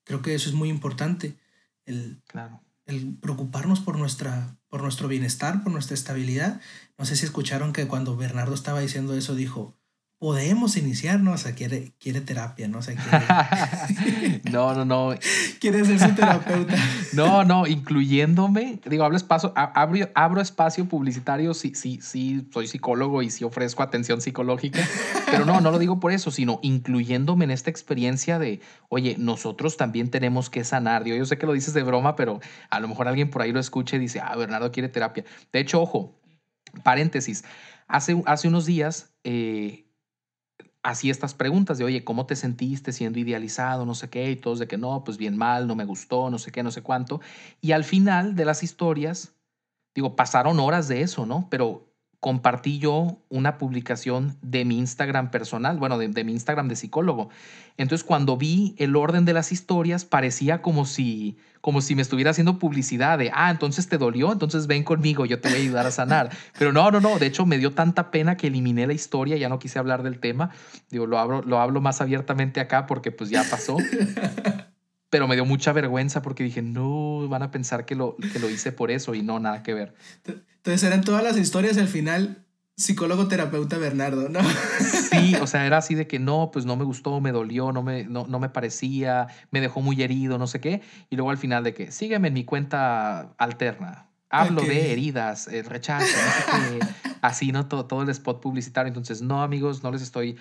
[0.04, 1.38] creo que eso es muy importante,
[1.84, 2.62] el, claro.
[2.88, 6.60] El preocuparnos por, nuestra, por nuestro bienestar, por nuestra estabilidad.
[6.98, 9.77] No sé si escucharon que cuando Bernardo estaba diciendo eso, dijo,
[10.18, 12.78] podemos iniciarnos, o sea, quiere, quiere terapia, ¿no?
[12.78, 14.40] O sea, quiere...
[14.50, 15.14] no, no, no.
[15.60, 16.74] quiere ser su terapeuta.
[17.12, 23.22] no, no, incluyéndome, digo, hablo espacio, abro, abro espacio publicitario, sí, sí, sí, soy psicólogo
[23.22, 24.80] y sí ofrezco atención psicológica,
[25.26, 29.76] pero no, no lo digo por eso, sino incluyéndome en esta experiencia de, oye, nosotros
[29.76, 31.04] también tenemos que sanar.
[31.04, 32.40] Digo, yo sé que lo dices de broma, pero
[32.70, 35.24] a lo mejor alguien por ahí lo escuche y dice, ah, Bernardo quiere terapia.
[35.52, 36.20] De hecho, ojo,
[36.82, 37.44] paréntesis,
[37.86, 39.12] hace, hace unos días...
[39.22, 39.84] Eh,
[40.88, 43.84] así estas preguntas de, oye, ¿cómo te sentiste siendo idealizado?
[43.84, 46.38] No sé qué, y todos de que no, pues bien mal, no me gustó, no
[46.38, 47.20] sé qué, no sé cuánto.
[47.60, 49.34] Y al final de las historias,
[49.94, 51.46] digo, pasaron horas de eso, ¿no?
[51.50, 51.87] Pero
[52.20, 57.28] compartí yo una publicación de mi Instagram personal, bueno, de, mi Instagram de psicólogo.
[57.76, 62.32] Entonces, cuando vi el orden de las historias, parecía como si, como si me estuviera
[62.32, 65.86] haciendo publicidad de, ah, entonces te dolió, entonces ven conmigo, yo te voy a ayudar
[65.86, 66.30] a sanar.
[66.58, 69.48] Pero no, no, no, de hecho me dio tanta pena que eliminé la historia, ya
[69.48, 70.50] no quise hablar del tema.
[70.90, 73.76] Digo, lo hablo, lo hablo más abiertamente acá porque pues ya pasó.
[75.10, 78.50] pero me dio mucha vergüenza porque dije, no, van a pensar que lo, que lo
[78.50, 79.94] hice por eso y no, nada que ver.
[80.26, 82.44] Entonces eran todas las historias al final
[82.78, 84.40] psicólogo terapeuta Bernardo, ¿no?
[85.10, 87.82] Sí, o sea, era así de que no, pues no me gustó, me dolió, no
[87.82, 90.82] me, no, me parecía, me dejó muy herido, no sé qué.
[91.10, 94.06] Y luego al final de que sígueme en mi cuenta alterna.
[94.30, 96.86] Hablo de heridas, el rechazo, no sé qué.
[97.22, 97.66] Así, ¿no?
[97.66, 98.88] Todo, todo el spot publicitario.
[98.88, 100.36] Entonces, no, amigos, no les estoy eh,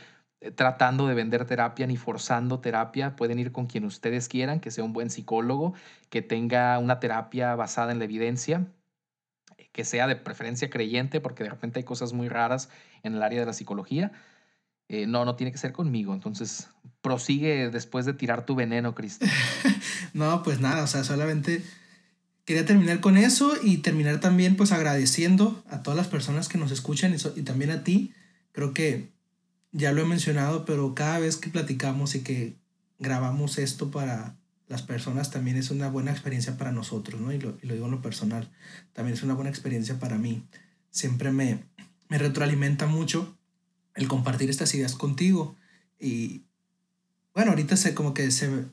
[0.55, 3.15] tratando de vender terapia ni forzando terapia.
[3.15, 5.73] Pueden ir con quien ustedes quieran, que sea un buen psicólogo,
[6.09, 8.67] que tenga una terapia basada en la evidencia,
[9.71, 12.69] que sea de preferencia creyente, porque de repente hay cosas muy raras
[13.03, 14.11] en el área de la psicología.
[14.89, 16.13] Eh, no, no tiene que ser conmigo.
[16.13, 16.69] Entonces,
[17.01, 19.25] prosigue después de tirar tu veneno, Cristo.
[20.13, 21.63] no, pues nada, o sea, solamente
[22.45, 26.71] quería terminar con eso y terminar también pues agradeciendo a todas las personas que nos
[26.71, 28.13] escuchan y también a ti.
[28.53, 29.09] Creo que
[29.71, 32.55] ya lo he mencionado, pero cada vez que platicamos y que
[32.99, 34.35] grabamos esto para
[34.67, 37.31] las personas también es una buena experiencia para nosotros, ¿no?
[37.31, 38.49] Y lo, digo en lo personal,
[38.93, 40.43] también es una buena experiencia para mí.
[40.91, 41.63] Siempre me,
[42.09, 43.37] me retroalimenta mucho
[43.95, 45.55] el compartir estas ideas contigo.
[45.99, 46.43] Y
[47.33, 48.65] bueno, ahorita sé como que se,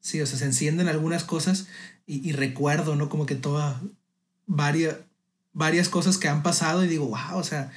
[0.00, 1.68] sí, o sea, se encienden algunas cosas
[2.06, 3.08] y, y recuerdo, ¿no?
[3.08, 3.80] Como que todas,
[4.46, 4.96] varias,
[5.52, 7.70] varias cosas que han pasado y digo, wow, o sea,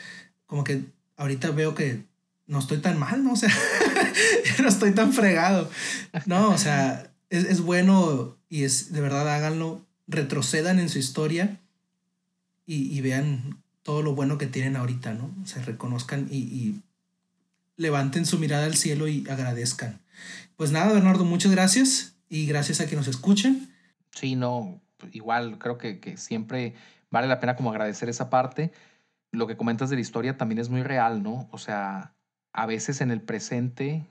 [0.45, 2.05] como que ahorita veo que
[2.51, 3.31] no estoy tan mal, ¿no?
[3.33, 3.49] O sea,
[4.61, 5.71] no estoy tan fregado.
[6.25, 11.61] No, o sea, es, bueno y es, de verdad, háganlo, retrocedan en su historia
[12.65, 15.33] y, vean todo lo bueno que tienen ahorita, ¿no?
[15.41, 16.81] O sea, reconozcan y, y
[17.77, 20.01] levanten su mirada al cielo y agradezcan.
[20.57, 23.73] Pues nada, Bernardo, muchas gracias y gracias a que nos escuchen.
[24.11, 24.81] Sí, no,
[25.13, 26.75] igual creo que, que siempre
[27.09, 28.73] vale la pena como agradecer esa parte.
[29.31, 31.47] Lo que comentas de la historia también es muy real, ¿no?
[31.51, 32.13] O sea,
[32.53, 34.05] a veces en el presente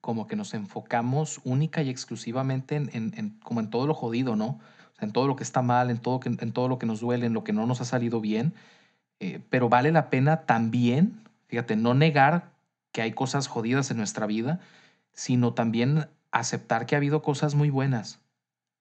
[0.00, 4.58] como que nos enfocamos única y exclusivamente en, como en todo lo jodido, ¿no?
[5.00, 7.32] En todo lo que está mal, en todo, en todo lo que nos duele, en
[7.32, 8.52] lo que no nos ha salido bien.
[9.20, 12.50] Eh, pero vale la pena también, fíjate, no negar
[12.90, 14.60] que hay cosas jodidas en nuestra vida,
[15.12, 18.20] sino también aceptar que ha habido cosas muy buenas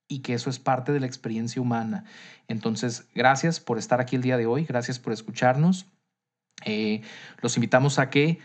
[0.08, 2.06] y que eso es parte de la experiencia humana.
[2.48, 5.86] Entonces, gracias por estar aquí el día de hoy, gracias por escucharnos.
[6.66, 7.02] Eh,
[7.42, 8.40] los invitamos a que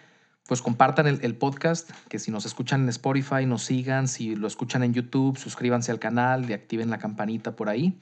[0.47, 4.83] pues compartan el, podcast, que si nos escuchan en Spotify, nos sigan, si lo escuchan
[4.85, 8.01] en YouTube, suscríbanse al canal y activen la campanita por ahí.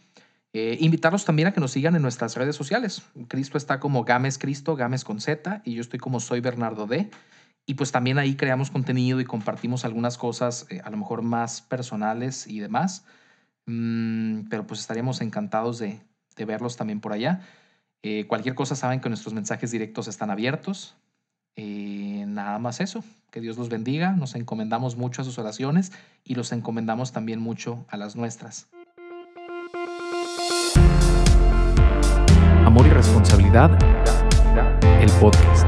[0.53, 3.03] Eh, invitarlos también a que nos sigan en nuestras redes sociales.
[3.29, 7.11] Cristo está como Games Cristo, Games con Z, y yo estoy como Soy Bernardo D.
[7.67, 11.63] Y pues también ahí creamos contenido y compartimos algunas cosas eh, a lo mejor más
[11.63, 13.07] personales y demás.
[13.67, 16.03] Mm, pero pues estaríamos encantados de,
[16.37, 17.41] verlos también por allá.
[18.03, 20.97] Eh, cualquier cosa saben que nuestros mensajes directos están abiertos.
[21.57, 23.05] Eh, nada más eso.
[23.31, 24.13] Que Dios los bendiga.
[24.13, 25.93] Nos encomendamos mucho a sus oraciones
[26.25, 28.69] y los encomendamos también mucho a las nuestras.
[32.65, 33.71] Amor y responsabilidad.
[35.01, 35.67] El podcast.